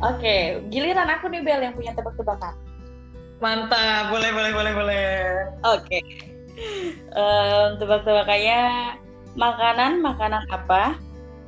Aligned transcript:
Oke, 0.00 0.64
giliran 0.72 1.12
aku 1.12 1.28
nih 1.28 1.44
Bel 1.44 1.60
yang 1.60 1.76
punya 1.76 1.92
tebak-tebakan. 1.92 2.56
Mantap, 3.40 4.08
boleh, 4.08 4.32
boleh, 4.32 4.52
boleh, 4.52 4.72
boleh. 4.72 5.08
Oke. 5.64 6.00
Em, 7.12 7.68
tebak-tebakannya 7.80 8.60
makanan 9.36 10.00
makanan 10.04 10.44
apa 10.52 10.96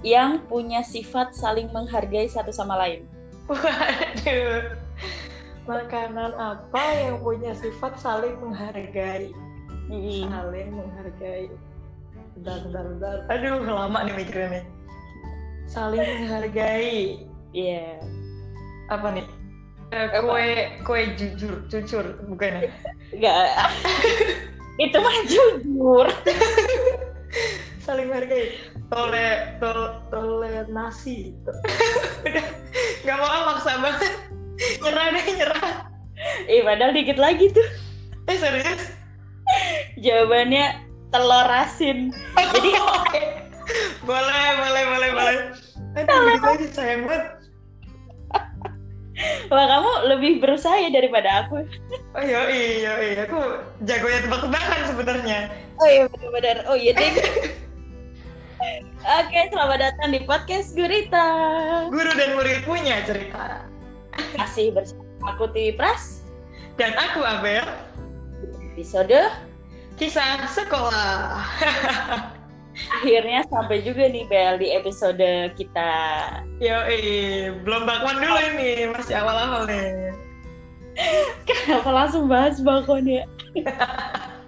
yang 0.05 0.41
punya 0.49 0.85
sifat 0.85 1.33
saling 1.33 1.73
menghargai 1.73 2.29
satu 2.29 2.53
sama 2.53 2.77
lain? 2.77 3.09
Waduh. 3.49 4.77
Makanan 5.63 6.33
apa 6.37 6.85
yang 7.01 7.25
punya 7.25 7.57
sifat 7.57 7.97
saling 7.97 8.37
menghargai? 8.37 9.33
Hmm. 9.89 10.29
Saling 10.29 10.69
menghargai. 10.77 11.49
Bentar, 12.37 12.59
bentar, 12.69 12.85
bentar. 12.85 13.17
Aduh, 13.33 13.65
lama 13.65 13.99
nih 14.09 14.15
mikirnya 14.17 14.49
nih. 14.61 14.65
Saling 15.69 16.05
menghargai. 16.05 17.29
Iya. 17.53 18.01
Apa 18.91 19.15
nih? 19.15 19.27
Eh, 19.93 20.09
kue, 20.25 20.49
kue 20.89 21.01
jujur, 21.21 21.69
jujur, 21.69 22.17
bukan 22.25 22.65
ya? 22.65 22.71
Enggak. 23.13 23.45
Itu 24.89 24.97
mah 25.05 25.17
jujur. 25.29 26.07
Saling 27.85 28.09
menghargai. 28.09 28.57
Tole, 28.89 29.29
tol, 29.61 30.01
toleransi. 30.09 31.37
Udah, 32.25 32.47
nggak 33.05 33.19
mau 33.21 33.41
maksa 33.53 33.73
banget. 33.85 34.13
Nyerah 34.81 35.07
deh, 35.13 35.25
nyerah. 35.37 35.71
Eh, 36.49 36.65
padahal 36.65 36.97
dikit 36.97 37.19
lagi 37.21 37.53
tuh. 37.53 37.69
Eh, 38.33 38.37
serius? 38.41 38.97
Jawabannya 40.01 40.89
telur 41.13 41.49
asin. 41.53 42.15
Jadi 42.39 42.71
boleh, 44.09 44.47
boleh, 44.57 44.83
boleh, 44.89 45.11
boleh. 45.13 45.37
Aduh, 46.01 46.17
gitu 46.33 46.49
aja 46.49 46.67
sayang 46.73 47.05
banget. 47.05 47.42
Wah 49.51 49.67
kamu 49.67 49.93
lebih 50.17 50.33
berusaha 50.43 50.77
ya 50.79 50.91
daripada 50.91 51.47
aku. 51.47 51.63
Oh 52.17 52.23
iya, 52.23 52.49
iya, 52.51 52.93
iya. 53.01 53.23
Aku 53.27 53.41
jagonya 53.87 54.25
tebak-tebakan 54.27 54.81
sebenarnya. 54.89 55.39
Oh 55.79 55.89
iya 55.89 56.05
benar-benar. 56.09 56.57
Oh 56.71 56.77
iya 56.77 56.93
deh. 56.95 57.13
Oke, 59.03 59.41
selamat 59.51 59.79
datang 59.83 60.15
di 60.15 60.21
podcast 60.23 60.79
Gurita. 60.79 61.27
Guru 61.91 62.11
dan 62.15 62.39
murid 62.39 62.63
punya 62.63 63.03
cerita. 63.03 63.67
Masih 64.39 64.71
bersama 64.71 65.35
aku 65.35 65.51
Tiwi 65.51 65.75
Pras. 65.75 66.23
Dan 66.79 66.95
aku 66.95 67.27
Abel, 67.27 67.67
Episode 68.73 69.35
kisah 69.99 70.47
sekolah. 70.49 71.43
akhirnya 73.01 73.45
sampai 73.49 73.85
juga 73.85 74.09
nih 74.09 74.25
Bel 74.29 74.57
di 74.61 74.69
episode 74.73 75.53
kita. 75.57 75.93
Yo, 76.59 76.79
belum 77.65 77.83
bakwan 77.85 78.21
dulu 78.21 78.41
ini, 78.57 78.89
masih 78.93 79.17
awal-awal 79.17 79.69
nih. 79.69 80.13
Kenapa 81.49 81.89
langsung 81.89 82.29
bahas 82.29 82.61
balkon 82.61 83.09
ya? 83.09 83.25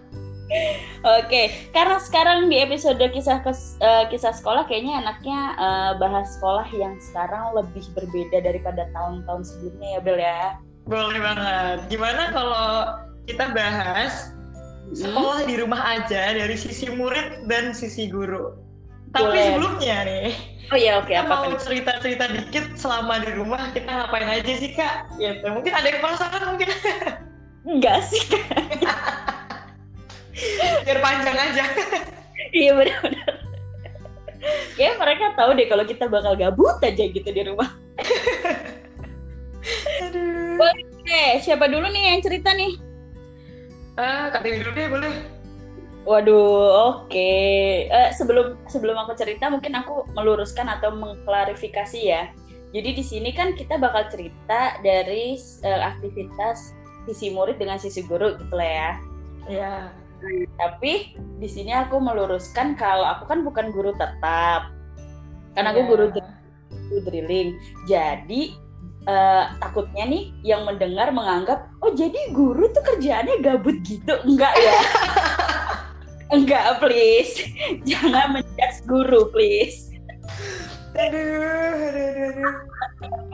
Oke, 1.05 1.53
karena 1.73 1.97
sekarang 2.01 2.49
di 2.53 2.61
episode 2.61 3.01
kisah 3.01 3.41
kes- 3.43 3.77
eh, 3.81 4.05
kisah 4.13 4.33
sekolah 4.33 4.69
kayaknya 4.69 5.05
enaknya 5.05 5.41
eh, 5.57 5.93
bahas 5.99 6.37
sekolah 6.37 6.69
yang 6.77 6.95
sekarang 7.01 7.57
lebih 7.57 7.85
berbeda 7.97 8.45
daripada 8.45 8.89
tahun-tahun 8.93 9.43
sebelumnya 9.45 9.89
ya 9.99 10.01
Bel 10.05 10.19
ya. 10.21 10.43
Boleh 10.85 11.21
banget. 11.21 11.79
Gimana 11.89 12.23
kalau 12.29 12.69
kita 13.25 13.57
bahas 13.57 14.34
sekolah 14.93 15.49
di 15.49 15.55
rumah 15.57 15.81
aja 15.97 16.37
dari 16.37 16.57
sisi 16.59 16.93
murid 16.93 17.49
dan 17.49 17.73
sisi 17.73 18.13
guru. 18.13 18.53
Tapi 19.15 19.31
Boleh. 19.31 19.47
sebelumnya 19.47 19.97
nih, 20.05 20.31
Oh 20.73 20.79
iya 20.81 20.97
oke 20.97 21.13
kita 21.13 21.29
apa 21.29 21.35
mau 21.45 21.55
cerita-cerita 21.61 22.25
dikit 22.33 22.65
selama 22.75 23.21
di 23.21 23.31
rumah 23.37 23.69
kita 23.77 23.85
ngapain 23.85 24.27
aja 24.27 24.53
sih 24.57 24.73
kak? 24.73 25.13
Gitu. 25.21 25.45
Mungkin 25.45 25.71
ada 25.71 25.87
yang 25.87 26.01
penasaran 26.01 26.57
mungkin 26.57 26.69
Enggak 27.69 28.01
sih. 28.09 28.25
biar 30.85 30.99
panjang 30.99 31.37
aja. 31.37 31.65
Iya 32.51 32.75
benar-benar. 32.75 33.33
Kayak 34.77 34.95
mereka 35.01 35.25
tahu 35.39 35.51
deh 35.57 35.67
kalau 35.69 35.85
kita 35.87 36.05
bakal 36.11 36.35
gabut 36.37 36.77
aja 36.83 37.05
gitu 37.09 37.29
di 37.29 37.43
rumah. 37.45 37.71
Aduh. 40.05 40.61
Oke, 40.61 41.25
siapa 41.41 41.69
dulu 41.69 41.89
nih 41.89 42.15
yang 42.15 42.21
cerita 42.21 42.53
nih? 42.53 42.77
Ah, 43.95 44.27
kak 44.35 44.43
Dewi 44.43 44.63
dulu 44.63 44.71
deh 44.75 44.87
boleh. 44.91 45.15
Waduh, 46.05 47.07
oke. 47.09 47.33
Eh, 47.89 48.11
sebelum 48.13 48.61
sebelum 48.69 48.93
aku 48.99 49.17
cerita, 49.17 49.49
mungkin 49.49 49.73
aku 49.73 50.05
meluruskan 50.13 50.69
atau 50.69 50.93
mengklarifikasi 50.93 52.01
ya. 52.01 52.29
Jadi 52.75 52.91
di 52.99 53.05
sini 53.07 53.31
kan 53.31 53.55
kita 53.55 53.79
bakal 53.79 54.11
cerita 54.11 54.77
dari 54.83 55.39
eh, 55.39 55.81
aktivitas 55.81 56.75
sisi 57.09 57.31
murid 57.33 57.57
dengan 57.57 57.79
sisi 57.81 58.03
guru 58.05 58.37
gitu 58.37 58.53
lah 58.53 58.69
ya. 58.69 58.91
Ya. 59.49 59.75
Tapi 60.61 61.17
di 61.41 61.49
sini 61.49 61.73
aku 61.73 62.01
meluruskan 62.01 62.77
kalau 62.77 63.05
aku 63.05 63.25
kan 63.31 63.41
bukan 63.47 63.73
guru 63.73 63.95
tetap. 63.97 64.75
Kan 65.55 65.65
aku 65.71 65.87
Iya. 65.87 65.89
guru 65.89 66.05
guru 66.91 66.99
drilling. 67.07 67.57
Jadi 67.89 68.59
eh, 69.05 69.45
takutnya 69.61 70.05
nih 70.09 70.33
yang 70.45 70.65
mendengar 70.65 71.13
menganggap, 71.13 71.69
oh 71.85 71.93
jadi 71.93 72.17
guru 72.33 72.69
tuh 72.73 72.83
kerjaannya 72.83 73.41
gabut 73.45 73.77
gitu. 73.85 74.15
Enggak 74.25 74.53
ya. 74.57 74.79
Enggak, 76.35 76.81
please. 76.81 77.47
Jangan 77.89 78.41
menjudge 78.41 78.79
guru, 78.89 79.29
please. 79.31 79.93
Aduh, 80.95 81.21
aduh, 81.91 82.29
aduh. 82.33 82.55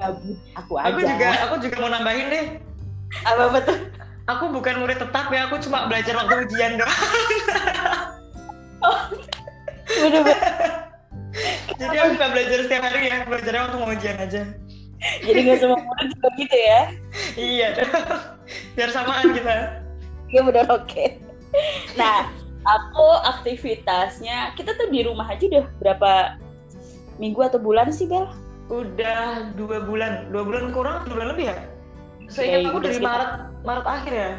Gabut 0.00 0.38
aku 0.56 0.72
aja. 0.80 0.88
Aku 0.90 1.00
juga, 1.04 1.28
aku 1.44 1.54
juga 1.62 1.76
mau 1.80 1.90
nambahin 1.92 2.26
deh. 2.32 2.46
Apa 3.24 3.44
betul? 3.52 3.78
Aku 4.30 4.44
bukan 4.54 4.74
murid 4.78 4.98
tetap 5.02 5.26
ya, 5.34 5.50
aku 5.50 5.58
cuma 5.64 5.90
belajar 5.90 6.14
waktu 6.14 6.46
ujian 6.46 6.78
doang. 6.78 7.00
Bener-bener. 9.90 10.38
Jadi 11.80 11.96
aku 11.96 12.10
nggak 12.18 12.30
belajar 12.34 12.58
setiap 12.66 12.82
hari 12.84 13.00
ya, 13.10 13.16
belajarnya 13.26 13.60
waktu 13.66 13.76
mau 13.78 13.90
ujian 13.90 14.16
aja. 14.18 14.42
Jadi 15.26 15.38
nggak 15.48 15.58
semua 15.60 15.78
murid 15.80 16.08
juga 16.12 16.28
gitu 16.36 16.56
ya. 16.56 16.80
Iya, 17.36 17.68
biar 18.76 18.90
samaan 18.92 19.32
kita. 19.32 19.80
Iya 20.30 20.40
benar 20.46 20.66
oke. 20.70 21.04
Nah, 21.96 22.30
aku 22.62 23.08
aktivitasnya 23.26 24.54
kita 24.54 24.76
tuh 24.76 24.92
di 24.92 25.02
rumah 25.02 25.26
aja 25.26 25.42
udah 25.42 25.64
berapa 25.80 26.12
minggu 27.18 27.40
atau 27.42 27.58
bulan 27.58 27.90
sih 27.90 28.06
Bel? 28.06 28.28
Udah 28.70 29.50
dua 29.58 29.82
bulan, 29.82 30.30
dua 30.30 30.46
bulan 30.46 30.70
kurang, 30.70 31.02
dua 31.08 31.14
bulan 31.18 31.28
lebih 31.34 31.50
ya? 31.50 31.56
Saya 32.30 32.62
aku 32.62 32.78
udah 32.78 32.86
dari 32.86 32.96
sekitar- 33.02 33.10
Maret, 33.10 33.30
Maret 33.66 33.86
akhir 33.88 34.12
ya. 34.14 34.30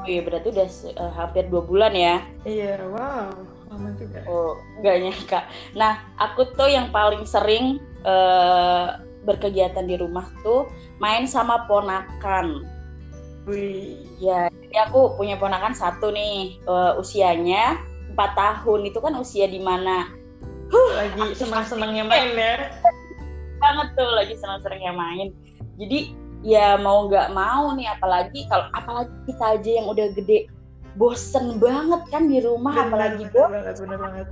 Oh 0.00 0.06
iya 0.08 0.20
berarti 0.24 0.48
udah 0.48 0.66
eh, 0.96 1.12
hampir 1.12 1.44
dua 1.52 1.62
bulan 1.68 1.92
ya. 1.92 2.24
Iya, 2.48 2.80
wow, 2.88 3.28
lama 3.68 3.88
juga. 4.00 4.24
Oh 4.24 4.56
nggak 4.80 4.96
nyangka. 5.04 5.40
Nah 5.76 6.00
aku 6.16 6.48
tuh 6.56 6.72
yang 6.72 6.88
paling 6.88 7.28
sering 7.28 7.76
eh, 8.00 8.86
berkegiatan 9.24 9.84
di 9.84 9.96
rumah 10.00 10.26
tuh 10.40 10.68
main 11.02 11.28
sama 11.28 11.68
ponakan. 11.68 12.64
Wih, 13.48 14.04
Ya, 14.20 14.52
jadi 14.52 14.88
aku 14.88 15.16
punya 15.16 15.40
ponakan 15.40 15.72
satu 15.72 16.12
nih, 16.12 16.60
eh, 16.60 16.92
usianya 17.00 17.80
4 18.12 18.36
tahun. 18.36 18.84
Itu 18.84 19.00
kan 19.00 19.16
usia 19.16 19.48
di 19.48 19.58
mana 19.58 20.12
lagi 20.70 21.34
senang-senangnya 21.34 22.04
main 22.06 22.30
ya. 22.36 22.54
banget 23.60 23.88
tuh 23.98 24.10
lagi 24.16 24.34
senang-senangnya 24.38 24.92
main. 24.94 25.28
Jadi 25.76 26.14
ya 26.40 26.80
mau 26.80 27.08
nggak 27.08 27.32
mau 27.36 27.72
nih, 27.76 27.90
apalagi 27.92 28.48
kalau 28.48 28.68
apalagi 28.72 29.12
kita 29.28 29.44
aja 29.58 29.70
yang 29.82 29.86
udah 29.90 30.06
gede, 30.16 30.48
bosen 30.96 31.60
banget 31.60 32.02
kan 32.08 32.28
di 32.28 32.40
rumah, 32.40 32.72
Bener, 32.72 32.86
apalagi 32.88 33.24
bener 33.28 33.48
banget, 33.50 33.74
bener 33.80 33.98
banget. 33.98 34.26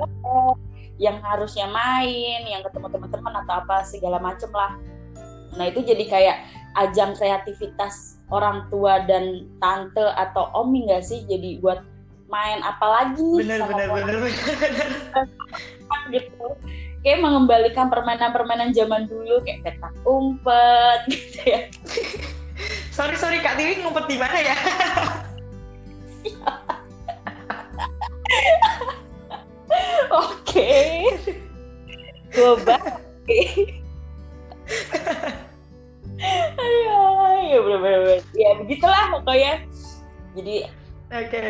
Yang 0.99 1.23
harusnya 1.23 1.71
main, 1.71 2.43
yang 2.45 2.61
ketemu 2.67 2.91
teman-teman 2.91 3.35
atau 3.47 3.63
apa 3.63 3.87
segala 3.87 4.19
macem 4.19 4.51
lah. 4.51 4.75
Nah 5.55 5.71
itu 5.71 5.81
jadi 5.87 6.05
kayak 6.05 6.37
ajang 6.77 7.15
kreativitas 7.15 8.19
orang 8.29 8.67
tua 8.69 9.07
dan 9.07 9.49
tante 9.63 10.05
atau 10.19 10.51
omi 10.59 10.91
nggak 10.91 11.07
sih? 11.07 11.23
Jadi 11.25 11.63
buat 11.63 11.81
main 12.29 12.61
apa 12.61 12.87
lagi 12.87 13.25
nih 13.25 13.47
Bener, 13.47 13.59
sama 13.65 13.73
bener, 13.73 13.89
bener, 13.89 14.17
bener. 14.21 14.29
gitu. 16.13 16.49
Kayak 17.07 17.23
mengembalikan 17.23 17.87
permainan-permainan 17.89 18.75
zaman 18.75 19.07
dulu 19.07 19.39
kayak 19.47 19.63
petak 19.65 19.95
umpet 20.03 21.01
gitu 21.15 21.41
ya. 21.47 21.61
Sorry, 22.91 23.15
sorry, 23.15 23.39
Kak 23.39 23.55
Tiwi 23.55 23.79
ngumpet 23.81 24.11
di 24.11 24.19
mana 24.19 24.39
ya? 24.43 24.57
Oke. 30.27 30.75
Coba. 32.33 32.77
Ayo, 36.59 37.01
ya 37.47 37.59
bener-bener. 37.63 38.21
Ya 38.35 38.51
begitulah 38.59 39.05
pokoknya. 39.15 39.63
Jadi 40.35 40.67
Oke. 41.15 41.45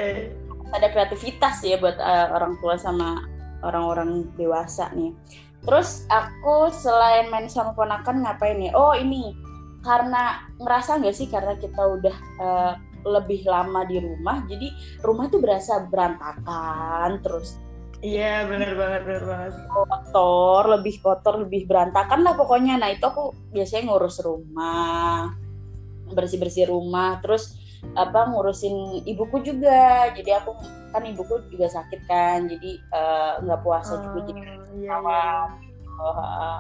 ada 0.68 0.86
kreativitas 0.92 1.64
ya 1.64 1.80
buat 1.80 1.96
uh, 1.96 2.36
orang 2.36 2.60
tua 2.60 2.76
sama 2.76 3.24
orang-orang 3.64 4.28
dewasa 4.36 4.92
nih. 4.92 5.16
Terus 5.64 6.06
aku 6.12 6.70
selain 6.70 7.26
main 7.32 7.50
sama 7.50 7.74
ponakan 7.74 8.22
ngapain 8.22 8.60
nih? 8.60 8.70
Oh 8.76 8.94
ini 8.94 9.34
karena 9.82 10.44
ngerasa 10.58 11.00
nggak 11.00 11.16
sih 11.16 11.26
karena 11.30 11.54
kita 11.58 11.82
udah 11.82 12.16
uh, 12.42 12.72
lebih 13.06 13.46
lama 13.46 13.86
di 13.86 14.02
rumah 14.02 14.42
jadi 14.50 14.68
rumah 15.06 15.30
tuh 15.30 15.38
berasa 15.38 15.86
berantakan 15.86 17.22
terus 17.22 17.56
Iya 17.98 18.46
bener 18.46 18.78
banget 18.78 19.02
bener 19.10 19.24
banget. 19.26 19.52
Kotor, 19.66 20.62
lebih 20.78 20.94
kotor, 21.02 21.34
lebih 21.42 21.66
berantakan 21.66 22.22
lah 22.22 22.38
pokoknya. 22.38 22.78
Nah 22.78 22.94
itu 22.94 23.02
aku 23.02 23.34
biasanya 23.50 23.90
ngurus 23.90 24.22
rumah, 24.22 25.34
bersih 26.14 26.38
bersih 26.38 26.70
rumah, 26.70 27.18
terus 27.18 27.58
apa 27.98 28.30
ngurusin 28.30 29.02
ibuku 29.02 29.42
juga. 29.42 30.14
Jadi 30.14 30.30
aku 30.30 30.54
kan 30.94 31.02
ibuku 31.10 31.42
juga 31.50 31.66
sakit 31.74 32.00
kan, 32.06 32.46
jadi 32.46 32.70
eh, 32.78 33.32
nggak 33.42 33.60
uh, 33.60 33.64
puasa 33.66 33.98
juga 33.98 34.30
jadi 34.30 34.40
iya, 34.78 34.94
iya. 34.94 35.20
Uh, 35.98 36.58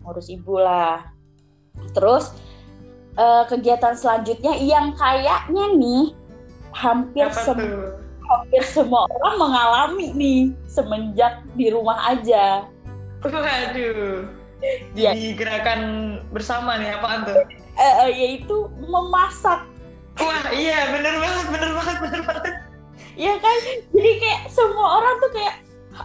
ngurus 0.00 0.32
ibu 0.32 0.56
lah. 0.56 1.04
Terus 1.92 2.32
uh, 3.20 3.44
kegiatan 3.52 3.92
selanjutnya 3.92 4.56
yang 4.56 4.96
kayaknya 4.96 5.76
nih 5.76 6.16
hampir 6.72 7.28
semua 7.36 8.00
hampir 8.30 8.62
semua 8.62 9.10
orang 9.10 9.34
mengalami 9.42 10.06
nih 10.14 10.40
semenjak 10.70 11.42
di 11.58 11.74
rumah 11.74 11.98
aja. 12.14 12.70
Waduh. 13.26 14.30
Ya. 14.94 15.12
Jadi 15.16 15.40
gerakan 15.40 15.80
bersama 16.30 16.76
nih 16.78 16.94
apaan 16.94 17.24
tuh? 17.26 17.36
Eh, 17.80 17.94
eh, 18.06 18.10
yaitu 18.12 18.68
memasak. 18.78 19.66
Wah 20.20 20.46
iya 20.52 20.92
bener 20.92 21.16
banget 21.16 21.46
bener 21.48 21.70
banget 21.74 21.96
bener 22.04 22.22
banget. 22.28 22.54
Iya 23.16 23.34
kan? 23.40 23.56
Jadi 23.96 24.10
kayak 24.20 24.42
semua 24.52 25.00
orang 25.00 25.14
tuh 25.24 25.30
kayak 25.32 25.56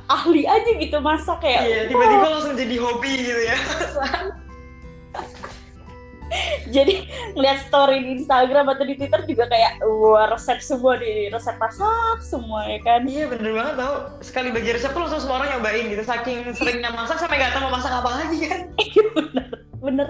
ahli 0.08 0.44
aja 0.48 0.72
gitu 0.80 0.98
masak 1.04 1.38
kayak. 1.44 1.68
Iya 1.68 1.80
tiba-tiba 1.92 2.28
langsung 2.32 2.56
jadi 2.56 2.76
hobi 2.80 3.14
gitu 3.22 3.42
ya. 3.44 3.58
jadi 6.76 6.96
ngeliat 7.36 7.60
story 7.68 7.98
di 8.02 8.10
Instagram 8.22 8.66
atau 8.72 8.84
di 8.84 8.96
Twitter 8.98 9.22
juga 9.28 9.46
kayak 9.50 9.84
wah 9.86 10.32
resep 10.32 10.60
semua 10.62 11.00
di 11.00 11.30
resep 11.32 11.56
masak 11.58 12.18
semua 12.22 12.66
ya 12.68 12.80
kan? 12.84 13.02
Iya 13.06 13.26
bener 13.32 13.52
banget 13.54 13.76
tau. 13.80 13.96
Sekali 14.22 14.50
bagi 14.52 14.70
resep 14.76 14.92
tuh 14.92 15.02
langsung 15.06 15.22
semua 15.22 15.44
orang 15.44 15.50
nyobain 15.58 15.86
gitu. 15.90 16.04
Saking 16.04 16.40
seringnya 16.56 16.92
masak 16.94 17.18
sampai 17.22 17.42
gak 17.42 17.54
tahu 17.56 17.68
mau 17.68 17.74
masak 17.78 17.94
apa 17.94 18.10
lagi 18.10 18.38
kan? 18.48 18.62
Iya 18.86 19.04
bener 19.12 19.48
bener. 19.82 20.08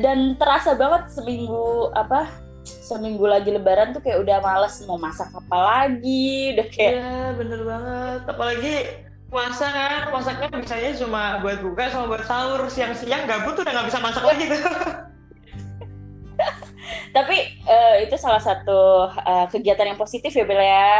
Dan 0.00 0.40
terasa 0.40 0.72
banget 0.78 1.12
seminggu 1.12 1.92
apa 1.92 2.30
seminggu 2.64 3.28
lagi 3.28 3.52
lebaran 3.52 3.92
tuh 3.92 4.00
kayak 4.00 4.24
udah 4.24 4.40
males 4.40 4.80
mau 4.88 4.96
masak 4.96 5.28
apa 5.36 5.56
lagi 5.56 6.56
udah 6.56 6.66
kayak 6.72 6.92
iya 6.96 7.16
bener 7.36 7.60
banget. 7.60 8.20
Apalagi 8.24 8.74
puasa 9.32 9.66
kan 9.70 10.12
masaknya 10.12 10.48
misalnya 10.54 10.92
cuma 10.96 11.22
buat 11.42 11.58
buka 11.64 11.90
sama 11.90 12.06
buat 12.10 12.24
sahur. 12.24 12.66
Siang-siang 12.70 13.26
gabut 13.26 13.58
udah 13.58 13.72
nggak 13.72 13.88
bisa 13.90 14.00
masak 14.00 14.24
lagi 14.24 14.44
tuh. 14.50 14.60
Tapi 17.16 17.36
uh, 17.64 17.96
itu 18.02 18.14
salah 18.18 18.42
satu 18.42 19.08
uh, 19.08 19.46
kegiatan 19.48 19.94
yang 19.94 19.98
positif 19.98 20.34
ya 20.34 20.44
Bella 20.44 20.64
ya. 20.66 20.90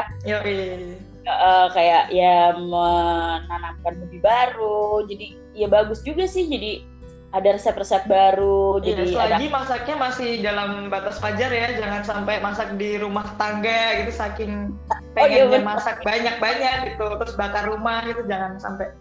Uh, 1.24 1.66
kayak 1.72 2.12
ya 2.12 2.54
menanamkan 2.56 3.94
hobi 3.98 4.18
baru. 4.22 5.04
Jadi 5.08 5.34
ya 5.54 5.66
bagus 5.66 6.00
juga 6.06 6.24
sih. 6.24 6.46
Jadi 6.46 6.93
ada 7.34 7.48
resep-resep 7.58 8.06
baru 8.06 8.78
iya, 8.78 8.94
jadi 8.94 9.02
selagi 9.10 9.46
ada... 9.50 9.56
masaknya 9.58 9.96
masih 9.98 10.30
dalam 10.38 10.70
batas 10.86 11.18
wajar 11.18 11.50
ya 11.50 11.68
jangan 11.74 12.02
sampai 12.06 12.38
masak 12.38 12.78
di 12.78 12.94
rumah 13.02 13.26
tangga 13.34 14.06
gitu 14.06 14.14
saking 14.14 14.70
pengennya 15.18 15.50
oh, 15.50 15.58
iya, 15.58 15.66
masak 15.66 15.98
banyak-banyak 16.06 16.94
gitu 16.94 17.06
terus 17.18 17.34
bakar 17.34 17.66
rumah 17.66 18.06
gitu 18.06 18.22
jangan 18.30 18.54
sampai 18.62 18.94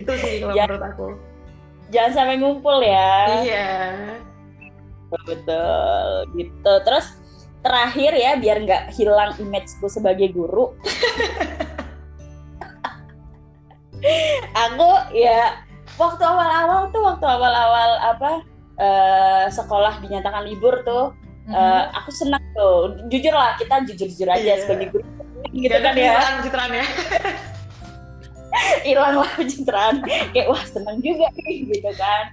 itu 0.00 0.12
sih 0.16 0.40
kalau 0.40 0.56
ya, 0.56 0.64
menurut 0.64 0.84
aku. 0.88 1.06
Jangan 1.92 2.12
sampai 2.16 2.36
ngumpul 2.40 2.80
ya. 2.80 3.44
Iya. 3.44 3.68
Betul 5.12 6.08
gitu. 6.40 6.72
Terus 6.88 7.06
terakhir 7.60 8.16
ya 8.16 8.40
biar 8.40 8.64
nggak 8.64 8.96
hilang 8.96 9.36
imageku 9.36 9.92
sebagai 9.92 10.32
guru. 10.32 10.72
Aku 14.70 14.90
ya 15.12 15.60
waktu 16.00 16.22
awal-awal 16.24 16.88
tuh 16.88 17.02
waktu 17.04 17.26
awal-awal 17.28 17.90
apa 18.00 18.30
uh, 18.80 19.44
sekolah 19.52 20.00
dinyatakan 20.00 20.48
libur 20.48 20.80
tuh 20.88 21.12
mm-hmm. 21.44 21.52
uh, 21.52 21.84
aku 22.00 22.10
senang 22.10 22.40
tuh. 22.56 22.96
Jujur 23.12 23.36
lah 23.36 23.60
kita 23.60 23.84
jujur-jujur 23.84 24.28
aja 24.32 24.56
yeah. 24.56 24.60
sebagai 24.64 24.96
guru. 24.96 25.04
Gitu 25.52 25.76
kan 25.76 25.92
ya. 25.92 26.40
pencitraan 26.40 26.72
ya. 26.72 26.86
Hilang 28.88 29.16
lah 29.20 29.30
pencitraan. 29.36 29.94
Kayak 30.32 30.48
wah 30.48 30.64
senang 30.64 30.98
juga 31.04 31.28
nih 31.36 31.68
gitu 31.68 31.90
kan. 32.00 32.32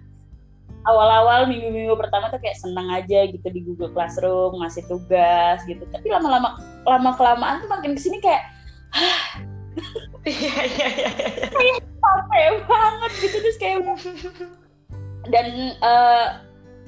Awal-awal 0.87 1.51
minggu-minggu 1.51 1.99
pertama 1.99 2.31
tuh 2.31 2.39
kayak 2.39 2.55
senang 2.55 2.87
aja 2.95 3.27
gitu 3.27 3.43
di 3.51 3.59
Google 3.59 3.91
Classroom 3.91 4.55
ngasih 4.63 4.87
tugas 4.87 5.59
gitu. 5.67 5.83
Tapi 5.91 6.07
lama-lama 6.07 6.55
lama 6.87 7.11
kelamaan 7.19 7.59
tuh 7.59 7.67
makin 7.67 7.91
ke 7.91 7.99
sini 7.99 8.23
kayak 8.23 8.47
iya 10.23 10.55
iya 10.63 10.87
iya. 10.95 11.09
Kayak 11.51 11.86
capek 12.07 12.63
banget 12.63 13.11
gitu 13.19 13.37
terus 13.43 13.57
kayak 13.59 13.83
dan 15.27 15.75
uh, 15.83 16.39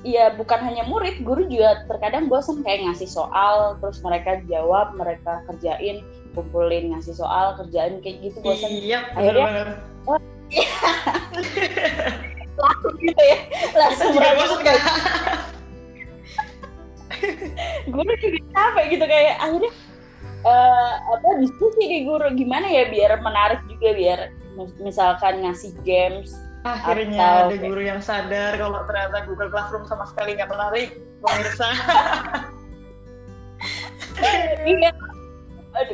ya 0.07 0.31
bukan 0.39 0.63
hanya 0.63 0.87
murid 0.87 1.19
guru 1.27 1.43
juga 1.51 1.83
terkadang 1.91 2.31
bosan 2.31 2.63
kayak 2.63 2.87
ngasih 2.87 3.09
soal 3.11 3.75
terus 3.83 3.99
mereka 3.99 4.39
jawab 4.47 4.95
mereka 4.95 5.43
kerjain 5.51 5.99
kumpulin 6.31 6.95
ngasih 6.95 7.19
soal 7.19 7.59
kerjain 7.59 7.99
kayak 7.99 8.23
gitu 8.23 8.39
bosan 8.39 8.71
iya 8.71 9.03
akhirnya 9.11 9.75
oh, 10.07 10.19
langsung 12.59 12.95
gitu 13.03 13.23
ya 13.23 13.37
langsung 13.75 14.15
bosan 14.15 14.59
kan 14.63 14.79
guru 17.91 18.13
juga 18.23 18.39
capek 18.55 18.85
gitu 18.95 19.05
kayak 19.05 19.35
akhirnya 19.43 19.71
uh, 20.47 20.93
apa 21.15 21.29
diskusi 21.43 21.81
di 21.83 21.99
guru. 22.07 22.31
Gimana 22.35 22.67
ya 22.69 22.87
biar 22.87 23.19
menarik 23.19 23.59
juga 23.67 23.89
biar 23.95 24.19
misalkan 24.79 25.45
ngasih 25.45 25.71
games 25.85 26.35
akhirnya 26.67 27.47
atau, 27.47 27.55
ada 27.55 27.55
guru 27.55 27.81
yang 27.81 28.01
sadar 28.03 28.59
kalau 28.59 28.83
ternyata 28.83 29.23
Google 29.27 29.51
Classroom 29.51 29.87
sama 29.87 30.03
sekali 30.11 30.35
nggak 30.35 30.51
menarik 30.51 30.99
pemirsa 31.23 31.69
iya 34.67 34.91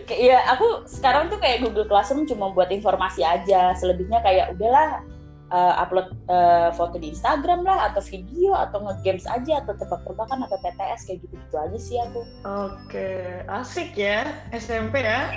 ya 0.09 0.39
aku 0.49 0.87
sekarang 0.89 1.29
tuh 1.29 1.37
kayak 1.37 1.61
Google 1.61 1.85
Classroom 1.85 2.25
cuma 2.25 2.49
buat 2.49 2.73
informasi 2.73 3.21
aja 3.21 3.77
selebihnya 3.77 4.25
kayak 4.25 4.57
udahlah 4.57 5.05
uh, 5.53 5.73
upload 5.77 6.09
uh, 6.31 6.73
foto 6.73 6.97
di 6.97 7.13
Instagram 7.13 7.61
lah 7.61 7.91
atau 7.91 8.01
video 8.01 8.55
atau 8.55 8.81
nge-games 8.81 9.29
aja 9.29 9.61
atau 9.61 9.77
tebak-tebakan 9.77 10.47
atau 10.47 10.57
TTS 10.61 11.01
kayak 11.05 11.19
gitu-gitu 11.27 11.55
aja 11.57 11.77
sih 11.77 11.97
aku. 12.01 12.21
Oke, 12.45 13.41
asik 13.45 13.93
ya 13.93 14.25
SMP 14.55 15.05
ya. 15.05 15.29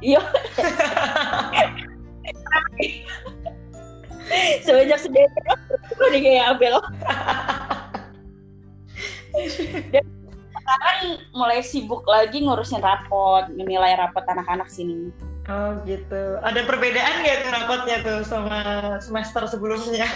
Iya. 0.00 0.22
Semenjak 4.64 5.02
sedih 5.02 5.26
udah 5.98 6.20
kayak 6.22 6.44
Abel. 6.54 6.76
Dan 9.90 10.04
sekarang 10.54 11.00
mulai 11.34 11.62
sibuk 11.62 12.06
lagi 12.06 12.46
ngurusin 12.46 12.78
rapot, 12.78 13.50
menilai 13.54 13.98
rapot 13.98 14.22
anak-anak 14.26 14.70
sini. 14.70 15.10
Oh 15.50 15.82
gitu. 15.82 16.38
Ada 16.46 16.62
perbedaan 16.62 17.26
nggak 17.26 17.38
tuh 17.42 17.50
rapotnya 17.50 17.96
tuh 18.06 18.18
sama 18.22 18.58
semester 19.02 19.50
sebelumnya? 19.50 20.06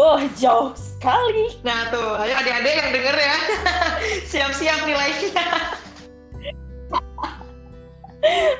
oh 0.00 0.20
jauh 0.36 0.76
sekali. 0.76 1.56
Nah 1.64 1.88
tuh, 1.88 2.20
ayo 2.20 2.36
adik-adik 2.36 2.76
yang 2.76 2.90
denger 2.92 3.16
ya, 3.16 3.36
siap-siap 4.30 4.80
nilainya. 4.84 5.44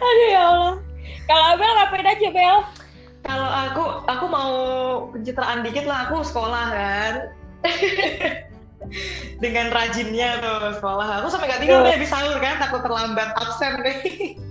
Aduh 0.00 0.28
ya 0.32 0.42
Allah. 0.48 0.85
Kalau 1.26 1.44
Abel 1.54 1.70
ngapain 1.74 2.06
aja 2.06 2.28
Bel? 2.30 2.58
Kalau 3.26 3.48
aku, 3.50 3.84
aku 4.06 4.24
mau 4.30 4.52
pencitraan 5.10 5.66
dikit 5.66 5.84
lah. 5.84 6.06
Aku 6.06 6.22
sekolah 6.22 6.66
kan. 6.70 7.14
dengan 9.42 9.72
rajinnya 9.74 10.38
tuh 10.38 10.78
sekolah 10.78 11.20
aku 11.22 11.26
sampai 11.32 11.50
gak 11.50 11.62
tidur 11.64 11.82
deh 11.82 11.98
di 11.98 12.06
sahur 12.06 12.38
kan 12.38 12.60
takut 12.62 12.86
terlambat 12.86 13.34
absen 13.34 13.82
deh 13.82 13.98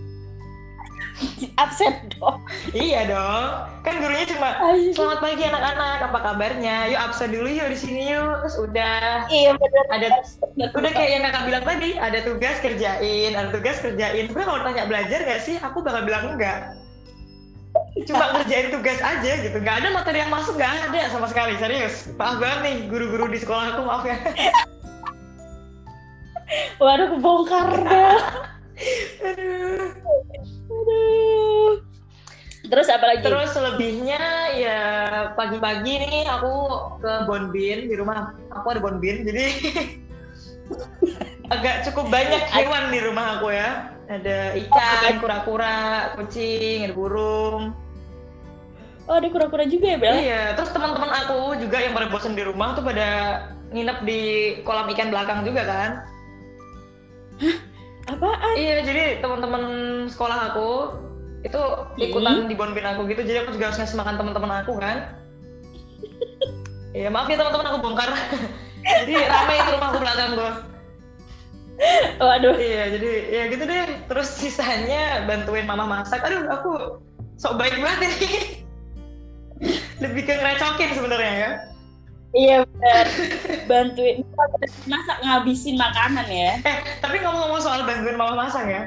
absen 1.56 1.94
dong. 2.16 2.44
Iya 2.76 3.08
dong. 3.08 3.48
Kan 3.84 4.04
gurunya 4.04 4.28
cuma 4.28 4.60
selamat 4.92 5.20
pagi 5.24 5.44
anak-anak. 5.48 5.98
Apa 6.12 6.20
kabarnya? 6.20 6.92
Yuk 6.92 7.00
absen 7.00 7.30
dulu 7.32 7.48
yuk 7.48 7.68
di 7.72 7.78
sini 7.80 8.02
yuk. 8.12 8.44
Terus 8.44 8.58
udah. 8.60 9.28
Iya 9.32 9.52
benar 9.56 9.86
ada 9.92 10.08
udah 10.56 10.92
kayak 10.92 11.10
yang 11.12 11.24
kakak 11.24 11.44
bilang 11.48 11.66
tadi 11.66 11.90
ada 12.00 12.20
tugas 12.24 12.56
kerjain 12.60 13.32
ada 13.34 13.50
tugas 13.52 13.78
kerjain. 13.80 14.26
Gue 14.32 14.44
kalau 14.44 14.62
tanya 14.64 14.84
belajar 14.88 15.20
gak 15.24 15.42
sih? 15.44 15.56
Aku 15.64 15.80
bakal 15.80 16.04
bilang 16.04 16.36
enggak. 16.36 16.76
Cuma 18.08 18.32
ngerjain 18.36 18.72
tugas 18.72 19.00
aja 19.04 19.32
gitu. 19.40 19.58
Nggak 19.60 19.84
ada 19.84 19.88
materi 19.92 20.24
yang 20.24 20.32
masuk 20.32 20.56
nggak 20.56 20.92
ada 20.92 21.12
sama 21.12 21.28
sekali. 21.28 21.60
Serius. 21.60 22.08
Maaf 22.16 22.40
banget 22.40 22.60
nih 22.64 22.76
guru-guru 22.88 23.28
di 23.28 23.40
sekolah 23.40 23.76
aku 23.76 23.82
maaf 23.84 24.04
ya. 24.08 24.16
Waduh 26.78 27.08
kebongkar 27.18 27.68
deh 27.74 28.20
aduh 29.26 29.85
Terus 32.76 32.92
apa 32.92 33.08
lagi? 33.08 33.24
Terus 33.24 33.56
selebihnya 33.56 34.24
ya 34.60 34.80
pagi-pagi 35.32 35.96
nih 35.96 36.28
aku 36.28 36.54
ke 37.00 37.24
Bonbin 37.24 37.88
di 37.88 37.96
rumah. 37.96 38.36
Aku 38.52 38.68
ada 38.68 38.84
Bonbin, 38.84 39.24
jadi 39.24 39.48
agak 41.56 41.88
cukup 41.88 42.12
banyak 42.12 42.44
hewan 42.52 42.92
di 42.92 43.00
rumah 43.00 43.40
aku 43.40 43.56
ya. 43.56 43.96
Ada 44.12 44.60
ikan, 44.60 45.24
kura-kura, 45.24 46.12
kucing, 46.20 46.84
ada 46.84 46.92
burung. 46.92 47.72
Oh, 49.08 49.24
ada 49.24 49.28
kura-kura 49.32 49.64
juga 49.72 49.96
ya, 49.96 49.96
Bel? 49.96 50.20
Iya, 50.20 50.44
terus 50.60 50.76
teman-teman 50.76 51.16
aku 51.16 51.56
juga 51.56 51.80
yang 51.80 51.96
pada 51.96 52.12
bosan 52.12 52.36
di 52.36 52.44
rumah 52.44 52.76
tuh 52.76 52.84
pada 52.84 53.08
nginep 53.72 54.04
di 54.04 54.22
kolam 54.68 54.92
ikan 54.92 55.16
belakang 55.16 55.48
juga 55.48 55.64
kan. 55.64 55.90
Apaan? 58.12 58.54
Iya, 58.60 58.84
jadi 58.84 59.24
teman-teman 59.24 59.64
sekolah 60.12 60.52
aku 60.52 60.72
itu 61.46 61.62
ikutan 62.02 62.50
di 62.50 62.58
bonbin 62.58 62.86
aku 62.90 63.06
gitu, 63.06 63.22
jadi 63.22 63.46
aku 63.46 63.54
juga 63.54 63.70
harus 63.70 63.78
ngasih 63.78 63.98
makan 64.02 64.16
teman-teman 64.18 64.52
aku 64.66 64.74
kan. 64.82 65.14
Iya, 66.96 67.12
maaf 67.12 67.28
ya 67.28 67.38
teman-teman 67.38 67.68
aku 67.70 67.80
bongkar. 67.84 68.10
jadi 69.04 69.14
rame 69.28 69.54
itu 69.60 69.70
rumahku 69.76 69.98
belakang 70.00 70.32
gue. 70.34 70.52
Waduh. 72.24 72.56
Iya, 72.56 72.84
jadi 72.96 73.12
ya 73.28 73.44
gitu 73.52 73.64
deh. 73.68 73.86
Terus 74.08 74.30
sisanya 74.32 75.28
bantuin 75.28 75.68
mama 75.68 75.84
masak. 75.84 76.24
Aduh, 76.24 76.48
aku 76.48 76.72
sok 77.36 77.60
baik 77.60 77.76
banget 77.84 78.16
ini. 78.16 78.32
Lebih 80.04 80.24
ke 80.24 80.34
ngerecokin 80.40 80.92
sebenarnya 80.96 81.34
ya. 81.36 81.52
Iya 82.36 82.58
benar. 82.64 83.06
Bantuin 83.68 84.24
masak 84.88 85.18
ngabisin 85.24 85.76
makanan 85.76 86.28
ya. 86.32 86.54
Eh, 86.64 86.78
tapi 87.04 87.20
ngomong-ngomong 87.24 87.60
soal 87.64 87.84
bantuin 87.84 88.16
mama 88.16 88.48
masak 88.48 88.72
ya. 88.72 88.84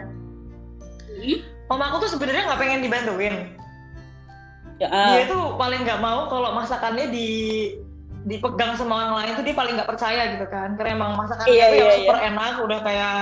Hmm? 1.09 1.58
Mama 1.69 1.85
aku 1.93 1.97
tuh 2.09 2.11
sebenarnya 2.17 2.49
nggak 2.49 2.61
pengen 2.61 2.81
dibantuin. 2.81 3.35
Ya, 4.79 4.89
Dia 4.89 5.23
ah. 5.23 5.27
tuh 5.29 5.43
paling 5.59 5.85
nggak 5.85 6.01
mau 6.01 6.31
kalau 6.31 6.55
masakannya 6.55 7.11
di 7.13 7.29
dipegang 8.27 8.75
sama 8.77 8.95
orang 8.99 9.15
lain 9.25 9.31
tuh 9.41 9.45
dia 9.47 9.57
paling 9.57 9.75
nggak 9.77 9.89
percaya 9.89 10.23
gitu 10.33 10.47
kan. 10.49 10.75
Karena 10.81 10.91
emang 10.97 11.13
masakannya 11.19 11.51
Iya, 11.53 11.65
tuh 11.69 11.77
yang 11.77 11.89
iya, 11.89 11.99
super 12.01 12.19
enak, 12.19 12.53
udah 12.65 12.79
kayak 12.81 13.21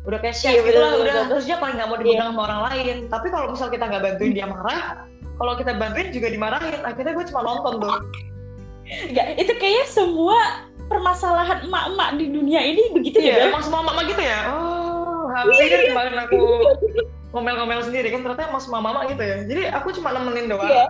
udah 0.00 0.18
kayak 0.18 0.36
chef 0.36 0.50
Iya, 0.56 0.60
gitu 0.64 0.78
lah, 0.80 0.90
betul, 0.96 1.02
udah 1.04 1.14
betul. 1.14 1.28
terus 1.30 1.44
dia 1.46 1.56
paling 1.60 1.74
nggak 1.78 1.88
mau 1.88 1.98
dipegang 2.00 2.28
sama 2.34 2.42
orang 2.48 2.60
lain. 2.72 2.96
Tapi 3.06 3.26
kalau 3.30 3.46
misal 3.52 3.68
kita 3.68 3.84
nggak 3.86 4.02
bantuin 4.02 4.32
dia 4.34 4.46
marah, 4.48 4.82
kalau 5.38 5.52
kita 5.54 5.70
bantuin 5.76 6.08
juga 6.10 6.28
dimarahin. 6.28 6.80
Akhirnya 6.82 7.12
gue 7.14 7.24
cuma 7.30 7.40
nonton 7.44 7.74
tuh. 7.78 7.94
Nggak, 9.14 9.26
itu 9.38 9.52
kayaknya 9.62 9.86
semua 9.86 10.38
permasalahan 10.90 11.62
emak-emak 11.62 12.08
di 12.18 12.26
dunia 12.34 12.58
ini 12.66 12.82
begitu 12.90 13.22
ya, 13.22 13.26
Iya, 13.30 13.34
Bel? 13.46 13.48
emang 13.54 13.62
semua 13.62 13.82
mama 13.86 14.02
gitu 14.02 14.18
ya. 14.18 14.40
Oh, 14.50 15.30
hampir 15.30 15.54
Iya, 15.54 15.66
iya. 15.70 15.88
kemarin 15.94 16.16
aku 16.18 16.40
ngomel-ngomel 17.30 17.80
sendiri 17.86 18.10
kan 18.10 18.26
ternyata 18.26 18.50
emang 18.50 18.62
semua 18.62 18.80
mama 18.82 19.06
gitu 19.06 19.22
ya. 19.22 19.46
Jadi 19.46 19.62
aku 19.70 19.94
cuma 19.94 20.10
nemenin 20.14 20.50
doang. 20.50 20.70
Iya. 20.70 20.86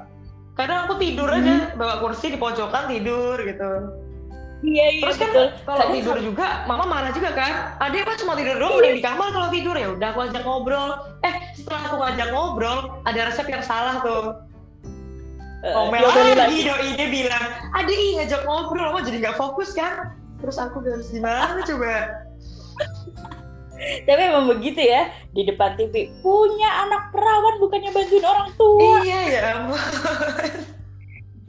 Kadang 0.56 0.88
aku 0.88 1.00
tidur 1.00 1.28
aja, 1.30 1.72
bawa 1.78 2.04
kursi 2.04 2.36
di 2.36 2.38
pojokan 2.40 2.90
tidur 2.90 3.40
gitu. 3.40 3.70
Iya, 4.60 4.86
iya, 4.92 5.00
Terus 5.00 5.16
kan 5.16 5.30
kalau 5.64 5.86
tidur 5.88 6.16
juga, 6.20 6.68
mama 6.68 6.84
marah 6.84 7.12
juga 7.16 7.32
kan. 7.32 7.80
Adek 7.80 8.04
kan 8.04 8.16
cuma 8.20 8.36
tidur 8.36 8.60
doang, 8.60 8.76
udah 8.76 8.92
di 8.92 9.00
kamar 9.00 9.32
kalau 9.32 9.48
tidur 9.48 9.72
ya 9.72 9.88
udah 9.96 10.12
aku 10.12 10.20
ajak 10.28 10.42
ngobrol. 10.44 11.00
Eh 11.24 11.34
setelah 11.56 11.80
aku 11.88 11.96
ngajak 11.96 12.28
ngobrol, 12.28 12.78
ada 13.08 13.20
resep 13.32 13.48
yang 13.48 13.64
salah 13.64 14.04
tuh. 14.04 14.24
Eh, 15.60 15.72
Ngomel 15.76 16.00
diomelin 16.00 16.36
lagi, 16.40 16.58
doi 16.64 16.88
dia 16.96 17.08
bilang, 17.08 17.44
Adek 17.76 17.96
ngajak 18.20 18.42
ngobrol, 18.44 18.86
aku 18.92 18.98
jadi 19.08 19.16
nggak 19.28 19.36
fokus 19.40 19.72
kan. 19.72 20.12
Terus 20.44 20.56
aku 20.60 20.84
harus 20.84 21.08
gimana 21.08 21.60
coba? 21.64 21.96
Tapi 23.80 24.20
emang 24.28 24.44
begitu 24.50 24.80
ya 24.84 25.08
di 25.32 25.48
depan 25.48 25.72
TV 25.80 26.12
punya 26.20 26.68
anak 26.84 27.08
perawan 27.16 27.56
bukannya 27.58 27.90
bantuin 27.90 28.24
orang 28.24 28.48
tua. 28.60 29.00
Iya 29.00 29.20
ya 29.28 29.40
ampun. 29.56 29.80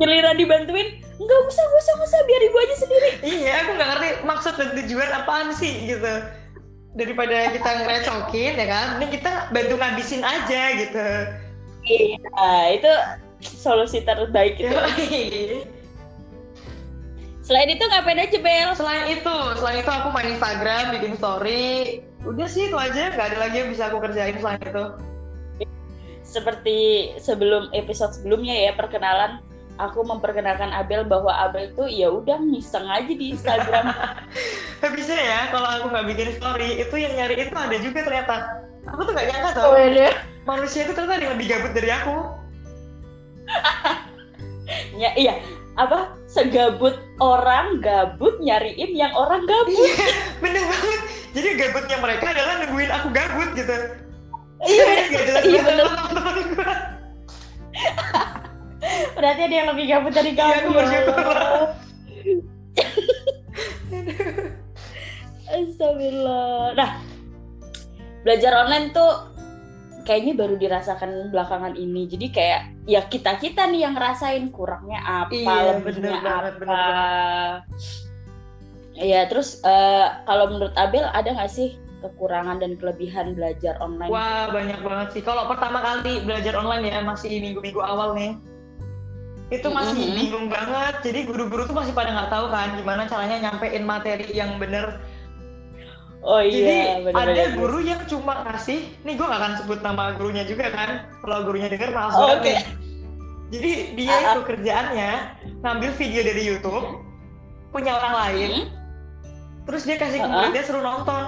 Giliran 0.02 0.34
dibantuin, 0.34 0.98
nggak 0.98 1.40
usah, 1.46 1.62
nggak 1.62 1.82
usah, 1.86 1.94
nggak 1.94 2.10
usah, 2.10 2.20
biar 2.26 2.42
ibu 2.42 2.58
aja 2.58 2.76
sendiri. 2.82 3.10
Iya, 3.22 3.52
aku 3.62 3.70
nggak 3.78 3.90
ngerti 3.94 4.08
maksud 4.26 4.54
dan 4.58 4.70
tujuan 4.82 5.10
apaan 5.14 5.50
sih 5.54 5.74
gitu. 5.86 6.14
Daripada 6.98 7.54
kita 7.54 7.70
ngerecokin 7.86 8.58
ya 8.58 8.66
kan, 8.66 8.88
ini 8.98 9.14
kita 9.14 9.54
bantu 9.54 9.78
ngabisin 9.78 10.26
aja 10.26 10.62
gitu. 10.74 11.06
Iya, 11.86 12.50
itu 12.74 12.92
solusi 13.46 14.02
terbaik 14.02 14.58
itu. 14.58 14.74
Selain 17.46 17.70
itu 17.70 17.84
ngapain 17.86 18.22
aja 18.26 18.38
Bel? 18.42 18.70
Selain 18.74 19.06
itu, 19.06 19.38
selain 19.62 19.86
itu 19.86 19.92
aku 19.94 20.08
main 20.10 20.34
Instagram, 20.34 20.98
bikin 20.98 21.14
story. 21.14 22.02
Udah 22.22 22.46
sih 22.46 22.70
itu 22.70 22.78
aja, 22.78 23.10
nggak 23.14 23.28
ada 23.34 23.38
lagi 23.42 23.56
yang 23.66 23.70
bisa 23.74 23.90
aku 23.90 23.98
kerjain 23.98 24.38
selain 24.38 24.62
itu. 24.62 24.86
Seperti 26.22 26.78
sebelum 27.18 27.74
episode 27.74 28.14
sebelumnya 28.14 28.54
ya 28.54 28.72
perkenalan, 28.78 29.42
aku 29.82 30.06
memperkenalkan 30.06 30.70
Abel 30.70 31.02
bahwa 31.10 31.34
Abel 31.34 31.74
tuh 31.74 31.90
ya 31.90 32.14
udah 32.14 32.38
ngiseng 32.40 32.86
aja 32.86 33.10
di 33.10 33.34
Instagram. 33.34 33.90
Habisnya 34.86 35.18
ya, 35.18 35.40
kalau 35.50 35.68
aku 35.68 35.86
nggak 35.90 36.08
bikin 36.14 36.30
story, 36.38 36.70
itu 36.78 36.96
yang 36.98 37.14
nyari 37.18 37.36
itu 37.50 37.56
ada 37.58 37.78
juga 37.82 38.00
ternyata. 38.06 38.36
Aku 38.94 39.02
tuh 39.06 39.14
nggak 39.14 39.28
nyangka 39.30 39.50
tau, 39.58 39.78
iya. 39.78 40.10
manusia 40.46 40.86
itu 40.86 40.94
ternyata 40.98 41.34
lebih 41.34 41.48
gabut 41.50 41.72
dari 41.74 41.90
aku. 41.90 42.16
Ya, 44.96 45.12
iya, 45.20 45.36
apa 45.76 46.16
segabut 46.32 46.96
orang 47.20 47.84
gabut 47.84 48.40
nyariin 48.40 48.96
yang 48.96 49.12
orang 49.12 49.44
gabut. 49.44 49.76
Iya, 49.76 50.08
bener 50.40 50.64
banget. 50.64 51.21
Jadi 51.32 51.48
gabutnya 51.56 51.98
mereka 52.04 52.26
adalah 52.36 52.54
nungguin 52.60 52.92
aku 52.92 53.08
gabut 53.16 53.50
gitu. 53.56 53.76
Iya, 54.62 54.86
iya 55.50 55.62
banget 55.64 56.46
bener. 56.54 56.78
Berarti 59.16 59.42
ada 59.48 59.56
yang 59.56 59.68
lebih 59.72 59.86
gabut 59.88 60.14
dari 60.14 60.32
kamu. 60.36 60.50
Iya, 60.52 60.58
aku 60.60 60.70
bersyukur. 60.76 61.38
Astagfirullah. 65.52 66.76
Nah, 66.76 66.92
belajar 68.24 68.52
online 68.68 68.92
tuh 68.92 69.12
kayaknya 70.04 70.34
baru 70.36 70.56
dirasakan 70.60 71.32
belakangan 71.32 71.80
ini. 71.80 72.08
Jadi 72.12 72.28
kayak 72.32 72.62
ya 72.86 73.02
kita 73.08 73.40
kita 73.40 73.72
nih 73.72 73.88
yang 73.88 73.94
ngerasain 73.96 74.52
kurangnya 74.52 75.00
apa, 75.00 75.32
Iya, 75.32 75.80
lebihnya 75.80 76.12
bener 76.12 76.20
banget, 76.20 76.54
apa. 76.54 76.60
bener 76.60 77.56
Iya, 79.02 79.26
terus 79.26 79.58
eh, 79.66 80.08
kalau 80.24 80.46
menurut 80.48 80.74
Abel 80.78 81.04
ada 81.04 81.26
nggak 81.28 81.50
sih 81.50 81.76
kekurangan 82.00 82.62
dan 82.62 82.78
kelebihan 82.78 83.34
belajar 83.34 83.78
online? 83.82 84.10
Wah, 84.10 84.50
banyak 84.50 84.80
banget 84.82 85.08
sih. 85.18 85.22
Kalau 85.22 85.50
pertama 85.50 85.82
kali 85.82 86.22
belajar 86.22 86.54
online 86.54 86.86
ya, 86.88 87.02
masih 87.02 87.42
minggu-minggu 87.42 87.82
awal 87.82 88.14
nih. 88.14 88.38
Itu 89.52 89.68
masih 89.68 90.06
Mhm. 90.08 90.16
bingung 90.16 90.48
banget. 90.48 91.02
Jadi 91.04 91.20
guru-guru 91.28 91.68
tuh 91.68 91.76
masih 91.76 91.92
pada 91.92 92.14
nggak 92.14 92.30
tahu 92.32 92.46
kan 92.48 92.78
gimana 92.78 93.04
caranya 93.04 93.50
nyampein 93.50 93.84
materi 93.84 94.30
yang 94.32 94.56
bener. 94.56 95.02
Oh 96.22 96.38
Jadi 96.38 96.54
iya, 96.62 97.02
bener-bener. 97.02 97.34
ada 97.34 97.58
guru 97.58 97.82
yang 97.82 98.02
cuma 98.06 98.46
ngasih, 98.46 98.94
nih 99.02 99.14
gue 99.18 99.26
gak 99.26 99.42
akan 99.42 99.54
sebut 99.58 99.82
nama 99.82 100.14
gurunya 100.14 100.46
juga 100.46 100.70
kan. 100.70 101.10
Kalau 101.20 101.50
gurunya 101.50 101.66
denger 101.66 101.90
maaf 101.90 102.14
Oh, 102.14 102.30
banget 102.30 102.40
nih. 102.46 102.58
Jadi 103.52 103.72
dia 103.98 104.14
ah. 104.14 104.22
itu 104.32 104.42
kerjaannya 104.46 105.12
ngambil 105.60 105.92
video 105.98 106.22
dari 106.22 106.42
YouTube, 106.46 106.86
punya 107.74 107.98
orang 107.98 108.14
lain, 108.16 108.50
Hmm? 108.54 108.66
Terus 109.64 109.82
dia 109.84 109.96
kasih 109.96 110.20
ke 110.20 110.26
Ah, 110.26 110.30
ah. 110.30 110.36
muridnya 110.44 110.64
suruh 110.64 110.82
nonton. 110.82 111.24